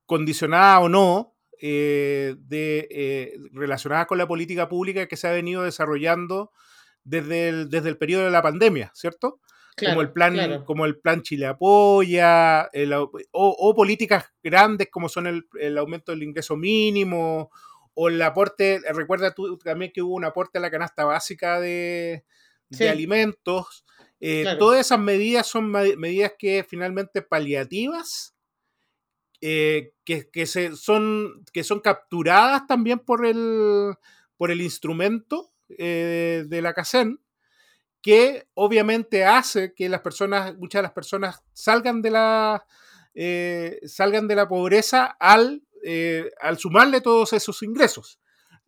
condicionada 0.06 0.80
o 0.80 0.88
no, 0.88 1.36
eh, 1.60 2.34
de, 2.38 2.88
eh, 2.90 3.34
relacionada 3.52 4.06
con 4.06 4.18
la 4.18 4.26
política 4.26 4.68
pública 4.68 5.06
que 5.06 5.16
se 5.16 5.28
ha 5.28 5.32
venido 5.32 5.62
desarrollando 5.62 6.52
desde 7.04 7.48
el, 7.48 7.70
desde 7.70 7.90
el 7.90 7.98
periodo 7.98 8.24
de 8.24 8.30
la 8.30 8.42
pandemia, 8.42 8.90
¿cierto? 8.94 9.40
Como 9.76 10.00
el 10.02 10.12
plan, 10.12 10.64
como 10.64 10.86
el 10.86 10.98
plan 10.98 11.22
Chile 11.22 11.46
Apoya, 11.46 12.70
o, 13.32 13.74
políticas 13.74 14.32
grandes 14.42 14.88
como 14.90 15.08
son 15.08 15.26
el, 15.26 15.46
el 15.58 15.78
aumento 15.78 16.12
del 16.12 16.22
ingreso 16.22 16.56
mínimo 16.56 17.50
o 17.94 18.08
el 18.08 18.20
aporte, 18.22 18.80
recuerda 18.92 19.34
tú 19.34 19.58
también 19.58 19.92
que 19.92 20.02
hubo 20.02 20.14
un 20.14 20.24
aporte 20.24 20.58
a 20.58 20.60
la 20.60 20.70
canasta 20.70 21.04
básica 21.04 21.60
de, 21.60 22.24
alimentos. 22.88 23.84
Eh, 24.20 24.44
todas 24.58 24.80
esas 24.80 24.98
medidas 24.98 25.46
son 25.46 25.70
medidas 25.70 26.32
que 26.38 26.64
finalmente 26.64 27.22
paliativas, 27.22 28.34
eh, 29.40 29.92
que, 30.04 30.46
se, 30.46 30.76
son, 30.76 31.44
que 31.52 31.64
son 31.64 31.80
capturadas 31.80 32.66
también 32.66 32.98
por 32.98 33.26
el, 33.26 33.94
por 34.36 34.50
el 34.50 34.60
instrumento 34.60 35.52
eh, 35.68 36.44
de 36.46 36.62
la 36.62 36.74
CACEN, 36.74 37.20
que 38.02 38.48
obviamente 38.54 39.24
hace 39.24 39.74
que 39.74 39.88
las 39.88 40.00
personas, 40.00 40.56
muchas 40.56 40.80
de 40.80 40.82
las 40.84 40.92
personas 40.92 41.42
salgan 41.52 42.02
de 42.02 42.10
la, 42.10 42.64
eh, 43.14 43.80
salgan 43.86 44.26
de 44.28 44.36
la 44.36 44.48
pobreza 44.48 45.04
al, 45.18 45.62
eh, 45.84 46.30
al 46.40 46.58
sumarle 46.58 47.00
todos 47.00 47.32
esos 47.32 47.62
ingresos. 47.62 48.18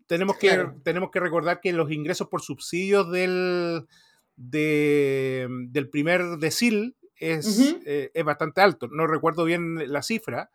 Tenemos 0.07 0.37
que, 0.37 0.68
tenemos 0.83 1.11
que 1.11 1.21
recordar 1.21 1.61
que 1.61 1.73
los 1.73 1.90
ingresos 1.90 2.29
por 2.29 2.42
subsidios 2.42 3.11
del, 3.11 3.87
del 4.37 5.88
primer 5.90 6.37
decil 6.38 6.97
es, 7.16 7.77
eh, 7.87 8.11
es, 8.12 8.25
bastante 8.25 8.61
alto. 8.61 8.88
No 8.88 9.07
recuerdo 9.07 9.45
bien 9.45 9.90
la 9.90 10.03
cifra. 10.03 10.51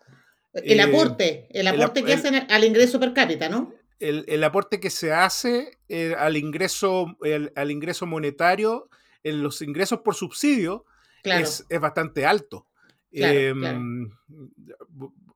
El 0.53 0.79
aporte, 0.79 1.47
el 1.51 1.67
aporte 1.67 2.03
que 2.03 2.13
hacen 2.13 2.35
al 2.49 2.63
ingreso 2.63 2.99
per 2.99 3.13
cápita, 3.13 3.49
¿no? 3.49 3.73
El, 3.99 4.43
aporte 4.43 4.79
que 4.79 4.89
se 4.89 5.11
hace 5.11 5.77
eh, 5.89 6.15
al, 6.17 6.37
ingreso, 6.37 7.17
al 7.55 7.71
ingreso 7.71 8.05
monetario, 8.05 8.89
en 9.23 9.43
los 9.43 9.61
ingresos 9.61 10.01
por 10.01 10.15
subsidio, 10.15 10.85
es, 11.23 11.65
bastante 11.81 12.25
alto. 12.25 12.67
Em, 13.11 14.09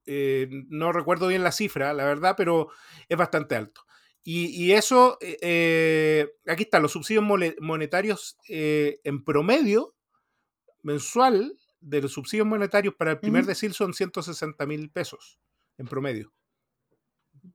eh, 0.05 0.47
no 0.69 0.91
recuerdo 0.91 1.27
bien 1.27 1.43
la 1.43 1.51
cifra, 1.51 1.93
la 1.93 2.05
verdad, 2.05 2.35
pero 2.37 2.69
es 3.09 3.17
bastante 3.17 3.55
alto. 3.55 3.85
Y, 4.23 4.71
eso, 4.71 5.17
eh, 5.19 6.29
aquí 6.47 6.63
están 6.63 6.83
los 6.83 6.91
subsidios 6.91 7.23
monetarios 7.59 8.37
en 8.47 9.23
promedio 9.23 9.95
mensual 10.83 11.57
de 11.79 12.01
los 12.01 12.13
subsidios 12.13 12.45
monetarios 12.45 12.93
para 12.93 13.11
el 13.11 13.19
primer 13.19 13.45
decil 13.45 13.73
son 13.73 13.95
160 13.95 14.65
mil 14.67 14.91
pesos 14.91 15.39
en 15.79 15.87
promedio 15.87 16.31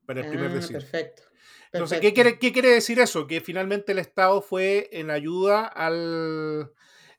para 0.07 0.21
el 0.21 0.29
primer 0.29 0.51
ah, 0.51 0.67
Perfecto. 0.69 1.23
Entonces, 1.73 2.01
¿qué 2.01 2.13
quiere, 2.13 2.39
¿qué 2.39 2.53
quiere, 2.53 2.71
decir 2.71 2.99
eso? 3.01 3.27
Que 3.27 3.41
finalmente 3.41 3.93
el 3.93 3.99
Estado 3.99 4.41
fue 4.41 4.89
en 4.93 5.11
ayuda 5.11 5.67
al, 5.67 6.71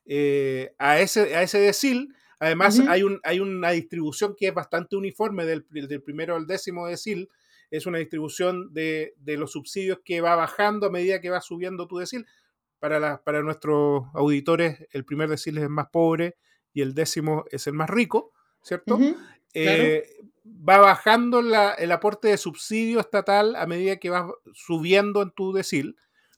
eh, 0.06 0.74
a, 0.78 1.00
ese, 1.00 1.36
a 1.36 1.42
ese 1.42 1.58
decil. 1.58 2.14
Además, 2.40 2.80
hay, 2.88 3.02
un, 3.02 3.20
hay 3.24 3.40
una 3.40 3.70
distribución 3.70 4.34
que 4.36 4.48
es 4.48 4.54
bastante 4.54 4.96
uniforme 4.96 5.44
del, 5.44 5.66
del 5.70 6.02
primero 6.02 6.36
al 6.36 6.46
décimo 6.46 6.86
decil. 6.86 7.28
Es 7.70 7.86
una 7.86 7.98
distribución 7.98 8.72
de, 8.72 9.14
de, 9.18 9.36
los 9.36 9.52
subsidios 9.52 9.98
que 10.04 10.20
va 10.20 10.34
bajando 10.36 10.86
a 10.86 10.90
medida 10.90 11.20
que 11.20 11.30
va 11.30 11.40
subiendo 11.40 11.86
tu 11.86 11.98
decil. 11.98 12.26
Para, 12.78 13.00
la, 13.00 13.22
para 13.22 13.42
nuestros 13.42 14.04
auditores, 14.14 14.86
el 14.92 15.04
primer 15.04 15.28
decil 15.28 15.58
es 15.58 15.64
el 15.64 15.68
más 15.68 15.88
pobre 15.90 16.36
y 16.72 16.80
el 16.80 16.94
décimo 16.94 17.44
es 17.50 17.66
el 17.66 17.72
más 17.72 17.90
rico, 17.90 18.32
¿cierto? 18.62 19.00
Eh, 19.52 20.04
va 20.68 20.78
bajando 20.78 21.40
el 21.40 21.92
aporte 21.92 22.28
de 22.28 22.38
subsidio 22.38 23.00
estatal 23.00 23.56
a 23.56 23.66
medida 23.66 23.96
que 23.96 24.10
vas 24.10 24.30
subiendo 24.52 25.22
en 25.22 25.30
tu 25.30 25.52
decil. 25.52 25.96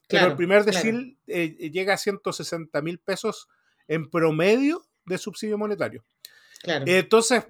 pero 0.08 0.26
el 0.26 0.36
primer 0.36 0.64
decil 0.64 1.18
eh, 1.26 1.70
llega 1.70 1.94
a 1.94 1.98
160 1.98 2.80
mil 2.82 2.98
pesos 2.98 3.48
en 3.88 4.08
promedio 4.10 4.84
de 5.06 5.18
subsidio 5.18 5.58
monetario. 5.58 6.04
entonces, 6.64 7.44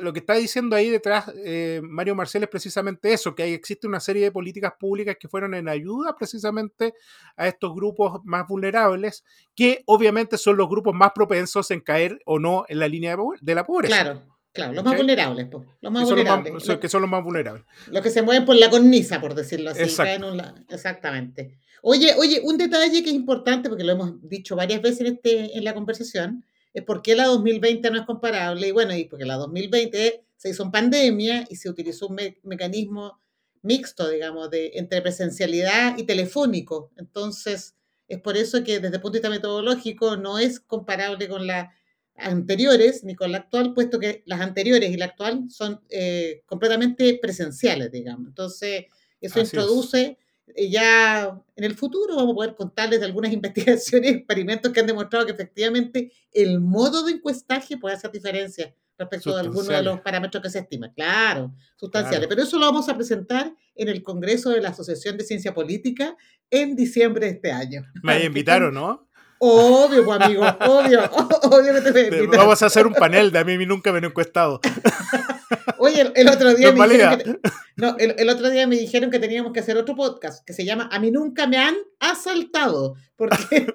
lo 0.00 0.12
que 0.12 0.18
está 0.18 0.34
diciendo 0.34 0.74
ahí 0.74 0.90
detrás 0.90 1.32
eh, 1.44 1.80
Mario 1.82 2.14
Marcel 2.14 2.42
es 2.42 2.48
precisamente 2.48 3.12
eso, 3.12 3.34
que 3.34 3.44
hay, 3.44 3.52
existe 3.52 3.86
una 3.86 4.00
serie 4.00 4.24
de 4.24 4.32
políticas 4.32 4.72
públicas 4.78 5.16
que 5.18 5.28
fueron 5.28 5.54
en 5.54 5.68
ayuda 5.68 6.16
precisamente 6.16 6.94
a 7.36 7.46
estos 7.46 7.74
grupos 7.74 8.20
más 8.24 8.46
vulnerables, 8.48 9.24
que 9.54 9.82
obviamente 9.86 10.36
son 10.36 10.56
los 10.56 10.68
grupos 10.68 10.94
más 10.94 11.12
propensos 11.14 11.70
en 11.70 11.80
caer 11.80 12.20
o 12.24 12.38
no 12.38 12.64
en 12.68 12.78
la 12.78 12.88
línea 12.88 13.16
de, 13.16 13.22
de 13.40 13.54
la 13.54 13.64
pobreza. 13.64 14.02
Claro. 14.02 14.33
Claro, 14.54 14.72
los 14.72 14.84
más 14.84 14.96
vulnerables, 14.96 15.48
pues. 15.50 15.64
Los 15.80 15.92
más 15.92 16.04
vulnerables. 16.04 16.78
que 16.78 16.88
son 16.88 17.02
los 17.02 17.10
más 17.10 17.24
vulnerables. 17.24 17.64
Los 17.88 18.02
que 18.04 18.10
se 18.10 18.22
mueven 18.22 18.44
por 18.44 18.54
la 18.54 18.70
cornisa, 18.70 19.20
por 19.20 19.34
decirlo 19.34 19.70
así. 19.70 19.82
Exactamente. 19.82 21.58
Oye, 21.82 22.14
oye, 22.16 22.40
un 22.44 22.56
detalle 22.56 23.02
que 23.02 23.10
es 23.10 23.16
importante, 23.16 23.68
porque 23.68 23.82
lo 23.82 23.92
hemos 23.92 24.28
dicho 24.28 24.54
varias 24.54 24.80
veces 24.80 25.00
en, 25.00 25.06
este, 25.08 25.58
en 25.58 25.64
la 25.64 25.74
conversación, 25.74 26.44
es 26.72 26.84
por 26.84 27.02
qué 27.02 27.16
la 27.16 27.24
2020 27.26 27.90
no 27.90 27.98
es 27.98 28.06
comparable. 28.06 28.68
Y 28.68 28.70
bueno, 28.70 28.94
y 28.94 29.06
porque 29.06 29.24
la 29.24 29.34
2020 29.34 30.24
se 30.36 30.50
hizo 30.50 30.62
en 30.62 30.70
pandemia 30.70 31.44
y 31.50 31.56
se 31.56 31.68
utilizó 31.68 32.06
un 32.06 32.20
mecanismo 32.44 33.20
mixto, 33.62 34.08
digamos, 34.08 34.50
de, 34.50 34.70
entre 34.74 35.02
presencialidad 35.02 35.98
y 35.98 36.04
telefónico. 36.04 36.92
Entonces, 36.96 37.74
es 38.06 38.20
por 38.20 38.36
eso 38.36 38.62
que 38.62 38.78
desde 38.78 38.96
el 38.96 39.02
punto 39.02 39.14
de 39.14 39.18
vista 39.18 39.30
metodológico 39.30 40.16
no 40.16 40.38
es 40.38 40.60
comparable 40.60 41.28
con 41.28 41.48
la 41.48 41.72
anteriores 42.16 43.04
ni 43.04 43.14
con 43.14 43.32
la 43.32 43.38
actual, 43.38 43.74
puesto 43.74 43.98
que 43.98 44.22
las 44.26 44.40
anteriores 44.40 44.90
y 44.90 44.96
la 44.96 45.06
actual 45.06 45.44
son 45.48 45.80
eh, 45.90 46.42
completamente 46.46 47.18
presenciales, 47.20 47.90
digamos. 47.90 48.28
Entonces, 48.28 48.86
eso 49.20 49.40
introduce 49.40 50.18
eh, 50.54 50.70
ya 50.70 51.40
en 51.56 51.64
el 51.64 51.74
futuro, 51.74 52.16
vamos 52.16 52.32
a 52.32 52.34
poder 52.34 52.54
contarles 52.54 53.00
de 53.00 53.06
algunas 53.06 53.32
investigaciones, 53.32 54.12
experimentos 54.12 54.72
que 54.72 54.80
han 54.80 54.86
demostrado 54.86 55.26
que 55.26 55.32
efectivamente 55.32 56.12
el 56.32 56.60
modo 56.60 57.04
de 57.04 57.12
encuestaje 57.12 57.78
puede 57.78 57.96
hacer 57.96 58.10
diferencia 58.12 58.74
respecto 58.96 59.36
a 59.36 59.40
algunos 59.40 59.68
de 59.68 59.82
los 59.82 60.00
parámetros 60.00 60.42
que 60.42 60.50
se 60.50 60.60
estiman. 60.60 60.92
Claro, 60.94 61.52
sustanciales. 61.76 62.28
Pero 62.28 62.42
eso 62.42 62.58
lo 62.58 62.66
vamos 62.66 62.88
a 62.88 62.94
presentar 62.94 63.52
en 63.74 63.88
el 63.88 64.02
Congreso 64.02 64.50
de 64.50 64.60
la 64.60 64.68
Asociación 64.68 65.16
de 65.16 65.24
Ciencia 65.24 65.52
Política 65.52 66.16
en 66.50 66.76
diciembre 66.76 67.26
de 67.26 67.32
este 67.32 67.50
año. 67.50 67.84
Me 68.02 68.22
invitaron, 68.24 68.74
¿no? 68.74 69.08
Obvio, 69.46 70.06
pues, 70.06 70.20
amigo, 70.22 70.42
obvio, 70.60 71.02
obvio 71.42 71.74
que 71.74 71.92
te 71.92 72.26
Vamos 72.28 72.62
a 72.62 72.66
hacer 72.66 72.86
un 72.86 72.94
panel 72.94 73.30
de 73.30 73.40
a 73.40 73.44
mí 73.44 73.66
nunca 73.66 73.92
me 73.92 73.98
han 73.98 74.04
encuestado. 74.04 74.58
Oye, 75.78 76.10
el, 76.14 76.28
otro 76.28 76.54
día 76.54 76.72
me 76.72 76.88
dijeron 76.88 77.18
que, 77.18 77.40
no, 77.76 77.94
el, 77.98 78.30
otro 78.30 78.48
día 78.48 78.66
me 78.66 78.76
dijeron 78.76 79.10
que 79.10 79.18
teníamos 79.18 79.52
que 79.52 79.60
hacer 79.60 79.76
otro 79.76 79.94
podcast 79.94 80.42
que 80.46 80.54
se 80.54 80.64
llama 80.64 80.88
A 80.90 80.98
mí 80.98 81.10
nunca 81.10 81.46
me 81.46 81.58
han 81.58 81.74
asaltado. 82.00 82.94
Porque... 83.16 83.66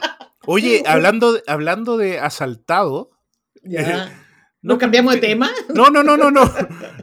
Oye, 0.46 0.82
hablando, 0.86 1.38
hablando 1.46 1.98
de 1.98 2.18
asaltado. 2.18 3.10
Ya. 3.62 4.10
¿No 4.62 4.78
cambiamos 4.78 5.12
de 5.12 5.20
tema? 5.20 5.50
No, 5.74 5.90
no, 5.90 6.02
no, 6.02 6.16
no, 6.16 6.30
no. 6.30 6.50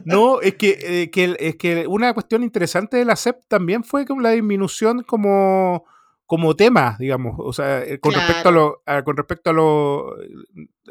No, 0.04 0.40
es 0.40 0.56
que, 0.56 0.78
eh, 0.80 1.10
que, 1.12 1.36
es 1.38 1.54
que 1.54 1.86
una 1.86 2.12
cuestión 2.12 2.42
interesante 2.42 2.96
de 2.96 3.04
la 3.04 3.14
CEP 3.14 3.44
también 3.46 3.84
fue 3.84 4.04
como 4.04 4.20
la 4.20 4.30
disminución 4.30 5.04
como 5.04 5.84
como 6.26 6.56
tema, 6.56 6.96
digamos, 6.98 7.36
o 7.38 7.52
sea, 7.52 7.84
eh, 7.84 7.98
con 8.00 8.12
respecto 8.12 8.48
a 8.48 8.52
lo, 8.52 8.82
con 9.04 9.16
respecto 9.16 9.50
a 9.50 9.52
lo, 9.52 10.16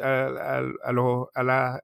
a, 0.01 0.61
a, 1.33 1.43
las, 1.43 1.81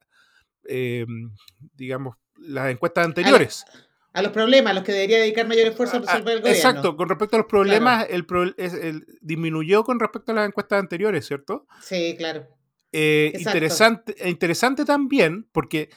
em, 0.63 1.31
digamos, 1.75 2.15
las 2.37 2.71
encuestas 2.71 3.05
anteriores. 3.05 3.65
A, 4.13 4.21
los 4.21 4.31
problemas 4.31 4.71
a 4.71 4.73
los 4.73 4.83
que 4.83 4.93
debería 4.93 5.19
dedicar 5.19 5.47
mayor 5.47 5.67
esfuerzo 5.67 5.97
a 5.97 5.99
resolver 5.99 6.35
el 6.35 6.41
gobierno. 6.41 6.49
Exacto, 6.49 6.95
con 6.95 7.09
respecto 7.09 7.35
a 7.35 7.39
los 7.39 7.47
problemas, 7.47 8.07
el, 8.09 8.25
el, 8.57 9.05
disminuyó 9.21 9.83
con 9.83 9.99
respecto 9.99 10.31
a 10.31 10.35
las 10.35 10.47
encuestas 10.47 10.79
anteriores, 10.79 11.25
¿cierto? 11.25 11.67
Sí, 11.81 12.15
claro. 12.17 12.47
Eh, 12.93 13.33
interesante, 13.37 14.15
interesante 14.29 14.85
también, 14.85 15.47
porque 15.51 15.89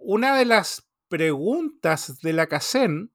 una 0.00 0.36
de 0.36 0.44
las 0.44 0.88
preguntas 1.08 2.20
de 2.20 2.32
la 2.32 2.46
CACEN 2.46 3.12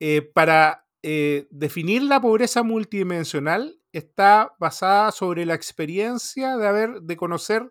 eh, 0.00 0.22
para 0.22 0.87
eh, 1.02 1.46
definir 1.50 2.02
la 2.02 2.20
pobreza 2.20 2.62
multidimensional 2.62 3.78
está 3.92 4.54
basada 4.58 5.12
sobre 5.12 5.46
la 5.46 5.54
experiencia 5.54 6.56
de 6.56 6.66
haber, 6.66 7.00
de 7.02 7.16
conocer... 7.16 7.70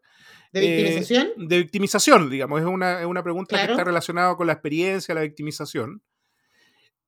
¿De 0.54 0.62
victimización? 0.62 1.28
Eh, 1.28 1.34
de 1.38 1.58
victimización, 1.58 2.30
digamos. 2.30 2.62
Es 2.62 2.66
una, 2.66 3.02
es 3.02 3.06
una 3.06 3.24
pregunta 3.24 3.58
que 3.58 3.72
está 3.72 3.84
relacionada 3.84 4.36
con 4.36 4.48
la 4.48 4.54
experiencia, 4.54 5.14
la 5.14 5.22
victimización. 5.22 6.02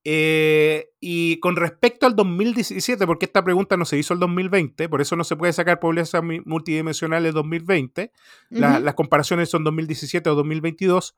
Eh, 0.04 0.92
y 1.00 1.40
con 1.40 1.56
respecto 1.56 2.06
al 2.06 2.16
2017, 2.16 3.06
porque 3.06 3.26
esta 3.26 3.44
pregunta 3.44 3.76
no 3.76 3.86
se 3.86 3.98
hizo 3.98 4.14
el 4.14 4.20
2020, 4.20 4.88
por 4.88 5.02
eso 5.02 5.16
no 5.16 5.24
se 5.24 5.36
puede 5.36 5.52
sacar 5.52 5.80
pobreza 5.80 6.22
multidimensional 6.22 7.26
el 7.26 7.34
2020, 7.34 8.12
las 8.50 8.94
comparaciones 8.94 9.50
son 9.50 9.64
2017 9.64 10.30
o 10.30 10.36
2022. 10.36 11.18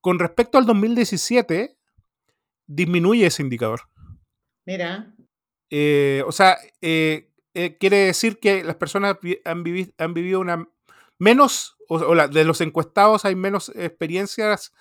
Con 0.00 0.18
respecto 0.18 0.58
al 0.58 0.66
2017, 0.66 1.76
disminuye 2.66 3.26
ese 3.26 3.42
indicador. 3.42 3.82
Mira. 4.66 5.14
Eh, 5.70 6.22
o 6.26 6.32
sea, 6.32 6.58
eh, 6.80 7.30
eh, 7.54 7.76
quiere 7.78 7.98
decir 7.98 8.38
que 8.38 8.64
las 8.64 8.76
personas 8.76 9.16
han, 9.44 9.64
han 9.98 10.14
vivido 10.14 10.40
una 10.40 10.68
menos, 11.18 11.76
o, 11.88 12.14
de 12.28 12.44
los 12.44 12.60
encuestados 12.60 13.24
hay 13.24 13.36
menos 13.36 13.70
experiencias 13.74 14.72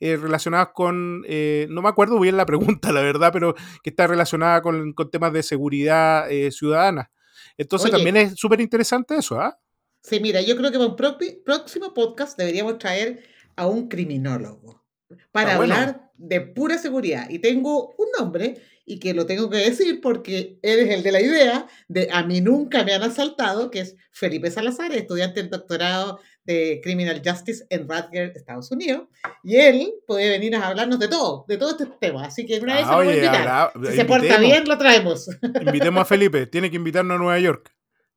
relacionadas 0.00 0.68
con, 0.74 1.22
no 1.22 1.82
me 1.82 1.88
acuerdo 1.88 2.20
bien 2.20 2.36
la 2.36 2.46
pregunta, 2.46 2.92
la 2.92 3.00
verdad, 3.00 3.30
pero 3.32 3.54
que 3.82 3.90
está 3.90 4.06
relacionada 4.06 4.62
con, 4.62 4.94
temas 5.10 5.32
de 5.32 5.42
seguridad 5.42 6.28
ciudadana. 6.50 7.10
Entonces 7.56 7.90
también 7.90 8.16
es 8.16 8.34
súper 8.36 8.60
interesante 8.60 9.16
eso, 9.16 9.40
¿ah? 9.40 9.58
Sí, 10.02 10.20
mira, 10.20 10.40
yo 10.40 10.56
creo 10.56 10.70
que 10.70 10.78
para 10.78 10.90
un 10.90 10.96
próximo 11.44 11.92
podcast 11.92 12.38
deberíamos 12.38 12.78
traer 12.78 13.24
a 13.56 13.66
un 13.66 13.88
criminólogo 13.88 14.84
para 15.32 15.56
hablar 15.56 16.12
de 16.16 16.40
pura 16.40 16.78
seguridad. 16.78 17.28
Y 17.30 17.38
tengo 17.40 17.94
un 17.96 18.08
nombre 18.18 18.62
y 18.88 18.98
que 19.00 19.14
lo 19.14 19.26
tengo 19.26 19.50
que 19.50 19.58
decir 19.58 20.00
porque 20.00 20.58
él 20.62 20.80
es 20.80 20.90
el 20.94 21.02
de 21.02 21.12
la 21.12 21.20
idea 21.20 21.66
de 21.88 22.08
A 22.12 22.22
mí 22.24 22.40
nunca 22.40 22.84
me 22.84 22.94
han 22.94 23.02
asaltado, 23.02 23.70
que 23.70 23.80
es 23.80 23.96
Felipe 24.12 24.50
Salazar, 24.50 24.92
estudiante 24.92 25.40
del 25.40 25.50
doctorado 25.50 26.18
de 26.44 26.80
Criminal 26.82 27.20
Justice 27.24 27.66
en 27.68 27.86
Rutgers, 27.88 28.34
Estados 28.34 28.70
Unidos. 28.72 29.02
Y 29.44 29.56
él 29.56 29.92
puede 30.06 30.30
venir 30.30 30.56
a 30.56 30.66
hablarnos 30.68 30.98
de 30.98 31.08
todo, 31.08 31.44
de 31.46 31.58
todo 31.58 31.70
este 31.72 31.86
tema. 32.00 32.24
Así 32.24 32.46
que 32.46 32.58
una 32.58 32.74
vez 32.76 32.84
Ah, 32.86 32.90
se 32.90 32.94
oye, 32.96 33.14
invitar. 33.16 33.72
si 33.90 33.96
se 33.96 34.04
porta 34.06 34.24
invitemos. 34.26 34.50
bien, 34.50 34.68
lo 34.68 34.78
traemos. 34.78 35.28
Invitemos 35.66 36.00
a 36.02 36.04
Felipe, 36.06 36.46
tiene 36.46 36.70
que 36.70 36.76
invitarnos 36.76 37.14
a 37.16 37.18
Nueva 37.18 37.38
York. 37.38 37.70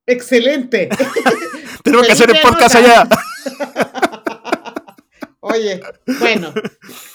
Excelente. 0.05 0.87
Tenemos 1.83 2.05
que 2.07 2.13
hacer 2.13 2.29
el 2.29 2.37
Felipe 2.37 2.49
podcast 2.55 2.75
allá. 2.75 3.07
Oye, 5.43 5.81
bueno. 6.19 6.53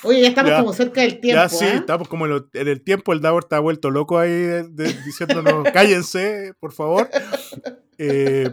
Oye, 0.03 0.21
ya 0.23 0.29
estamos 0.29 0.51
Ya. 0.51 0.59
como 0.59 0.73
cerca 0.73 1.01
del 1.03 1.21
tiempo. 1.21 1.41
ya 1.43 1.49
sí, 1.49 1.65
¿ah? 1.65 1.75
estamos 1.77 2.09
como 2.09 2.27
en, 2.27 2.33
lo- 2.33 2.49
en 2.53 2.69
el 2.69 2.83
tiempo. 2.83 3.13
El 3.13 3.21
Davor 3.21 3.45
está 3.45 3.61
vuelto 3.61 3.91
loco 3.91 4.19
ahí 4.19 4.31
de- 4.33 4.65
de- 4.65 4.93
diciéndonos, 5.05 5.65
cállense, 5.73 6.53
por 6.61 6.73
favor. 6.73 7.09
Eh, 7.99 8.53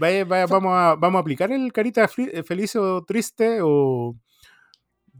vaya, 0.00 0.24
vaya, 0.24 0.46
vamos, 0.46 0.72
a, 0.74 0.96
vamos 0.96 1.20
a 1.20 1.20
aplicar 1.20 1.52
el 1.52 1.72
carita 1.72 2.10
eh, 2.16 2.42
feliz 2.42 2.74
o 2.74 3.04
triste 3.04 3.60
o... 3.62 4.16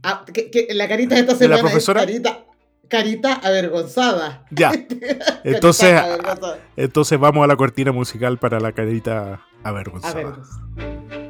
Ah, 0.03 0.25
que, 0.33 0.51
que 0.51 0.67
la 0.73 0.85
carita 0.89 1.15
de 1.15 1.21
esta 1.21 1.33
¿De 1.35 1.47
la 1.47 1.55
semana 1.55 1.61
profesora? 1.61 2.01
es 2.01 2.05
carita, 2.07 2.45
carita 2.89 3.33
avergonzada. 3.35 4.43
Ya. 4.51 4.71
Entonces, 5.45 5.93
avergonzada. 5.93 6.59
entonces 6.75 7.17
vamos 7.17 7.45
a 7.45 7.47
la 7.47 7.55
cortina 7.55 7.93
musical 7.93 8.37
para 8.37 8.59
la 8.59 8.73
carita 8.73 9.45
avergonzada. 9.63 10.11
Avergonzada. 10.19 11.26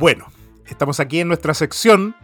Bueno, 0.00 0.32
estamos 0.66 0.98
aquí 0.98 1.20
en 1.20 1.28
nuestra 1.28 1.52
sección 1.52 2.16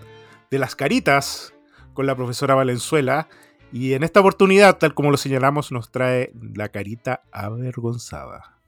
de 0.50 0.58
las 0.58 0.74
caritas 0.74 1.52
con 1.92 2.06
la 2.06 2.16
profesora 2.16 2.54
Valenzuela 2.54 3.28
y 3.70 3.92
en 3.92 4.02
esta 4.02 4.20
oportunidad, 4.20 4.78
tal 4.78 4.94
como 4.94 5.10
lo 5.10 5.18
señalamos, 5.18 5.72
nos 5.72 5.92
trae 5.92 6.32
la 6.54 6.70
carita 6.70 7.24
avergonzada. 7.32 8.58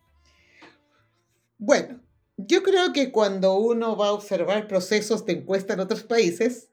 Bueno, 1.57 2.03
yo 2.37 2.63
creo 2.63 2.93
que 2.93 3.11
cuando 3.11 3.57
uno 3.57 3.97
va 3.97 4.09
a 4.09 4.13
observar 4.13 4.69
procesos 4.69 5.25
de 5.25 5.33
encuesta 5.33 5.73
en 5.73 5.81
otros 5.81 6.03
países, 6.03 6.69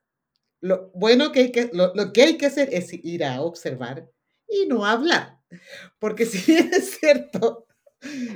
lo 0.60 0.92
bueno 0.94 1.32
que 1.32 1.40
hay 1.40 1.52
que, 1.54 1.70
lo, 1.72 2.12
que 2.12 2.22
hay 2.22 2.38
que 2.38 2.48
hacer 2.48 2.68
es 2.74 2.92
ir 2.92 3.24
a 3.24 3.40
observar 3.40 4.12
y 4.50 4.68
no 4.68 4.86
hablar. 4.86 5.40
Porque 6.00 6.26
si 6.26 6.54
es 6.54 6.98
cierto, 7.00 7.66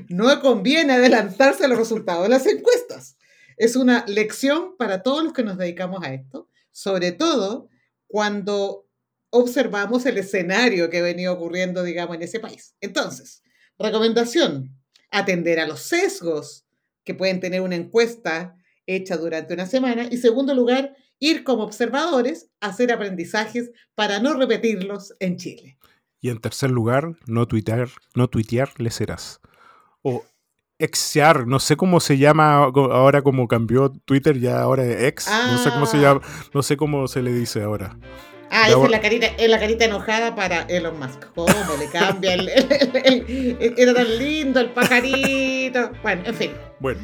no 0.07 0.39
conviene 0.39 0.93
adelantarse 0.93 1.65
a 1.65 1.67
los 1.67 1.77
resultados 1.77 2.23
de 2.23 2.29
las 2.29 2.45
encuestas. 2.45 3.17
Es 3.59 3.75
una 3.75 4.05
lección 4.07 4.77
para 4.77 5.03
todos 5.03 5.21
los 5.21 5.33
que 5.33 5.43
nos 5.43 5.57
dedicamos 5.57 6.01
a 6.03 6.13
esto, 6.13 6.47
sobre 6.71 7.11
todo 7.11 7.67
cuando 8.07 8.87
observamos 9.31 10.05
el 10.05 10.17
escenario 10.17 10.89
que 10.89 11.01
venido 11.01 11.33
ocurriendo, 11.33 11.83
digamos, 11.83 12.15
en 12.15 12.23
ese 12.23 12.39
país. 12.39 12.73
Entonces, 12.79 13.43
recomendación, 13.77 14.75
atender 15.11 15.59
a 15.59 15.67
los 15.67 15.81
sesgos 15.81 16.65
que 17.03 17.13
pueden 17.13 17.41
tener 17.41 17.59
una 17.59 17.75
encuesta 17.75 18.55
hecha 18.87 19.17
durante 19.17 19.53
una 19.53 19.65
semana. 19.65 20.07
Y 20.09 20.17
segundo 20.17 20.55
lugar, 20.55 20.95
ir 21.19 21.43
como 21.43 21.63
observadores 21.63 22.49
a 22.61 22.67
hacer 22.67 22.93
aprendizajes 22.93 23.71
para 23.93 24.19
no 24.19 24.35
repetirlos 24.35 25.13
en 25.19 25.35
Chile. 25.35 25.77
Y 26.21 26.29
en 26.29 26.39
tercer 26.39 26.71
lugar, 26.71 27.17
no 27.27 27.45
tuitear, 27.45 27.89
no 28.15 28.29
tuitear 28.29 28.71
le 28.79 28.89
serás. 28.89 29.41
O 30.01 30.23
exear, 30.79 31.45
no 31.45 31.59
sé 31.59 31.75
cómo 31.75 31.99
se 31.99 32.17
llama 32.17 32.55
ahora 32.63 33.21
como 33.21 33.47
cambió 33.47 33.91
Twitter, 34.05 34.39
ya 34.39 34.61
ahora 34.61 34.83
es 34.85 35.03
ex, 35.03 35.27
no 35.51 35.57
sé 35.57 35.69
cómo 35.71 35.85
se 35.85 35.97
Ah. 35.97 36.01
llama, 36.01 36.21
no 36.53 36.63
sé 36.63 36.77
cómo 36.77 37.07
se 37.07 37.21
le 37.21 37.31
dice 37.33 37.61
ahora. 37.61 37.97
Ah, 38.51 38.67
esa 38.69 38.83
es 38.83 38.89
la 38.89 38.99
carita, 38.99 39.27
es 39.27 39.47
la 39.49 39.59
carita 39.59 39.85
enojada 39.85 40.33
para 40.35 40.61
Elon 40.63 40.97
Musk. 40.97 41.23
¿Cómo 41.35 41.53
le 41.77 41.87
cambia? 41.91 42.33
el- 42.33 42.49
el- 42.49 42.91
el- 43.05 43.57
el- 43.59 43.73
era 43.77 43.93
tan 43.93 44.17
lindo 44.17 44.59
el 44.59 44.71
pajarito. 44.71 45.91
Bueno, 46.01 46.23
en 46.25 46.33
fin, 46.33 46.51
Bueno, 46.79 46.99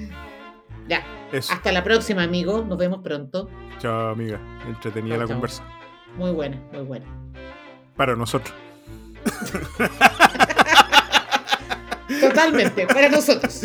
ya. 0.87 1.03
eso. 1.31 1.53
Hasta 1.53 1.71
la 1.71 1.83
próxima, 1.83 2.23
amigo. 2.23 2.63
Nos 2.67 2.77
vemos 2.79 3.01
pronto. 3.03 3.47
Chao, 3.77 4.09
amiga. 4.13 4.39
Entretenida 4.67 5.15
Chao, 5.15 5.21
la 5.21 5.27
chao. 5.27 5.35
conversa. 5.35 5.63
Muy 6.17 6.31
buena, 6.31 6.59
muy 6.73 6.81
buena. 6.83 7.05
Para 7.95 8.15
nosotros. 8.15 8.55
Totalmente, 12.19 12.85
para 12.87 13.09
nosotros. 13.09 13.61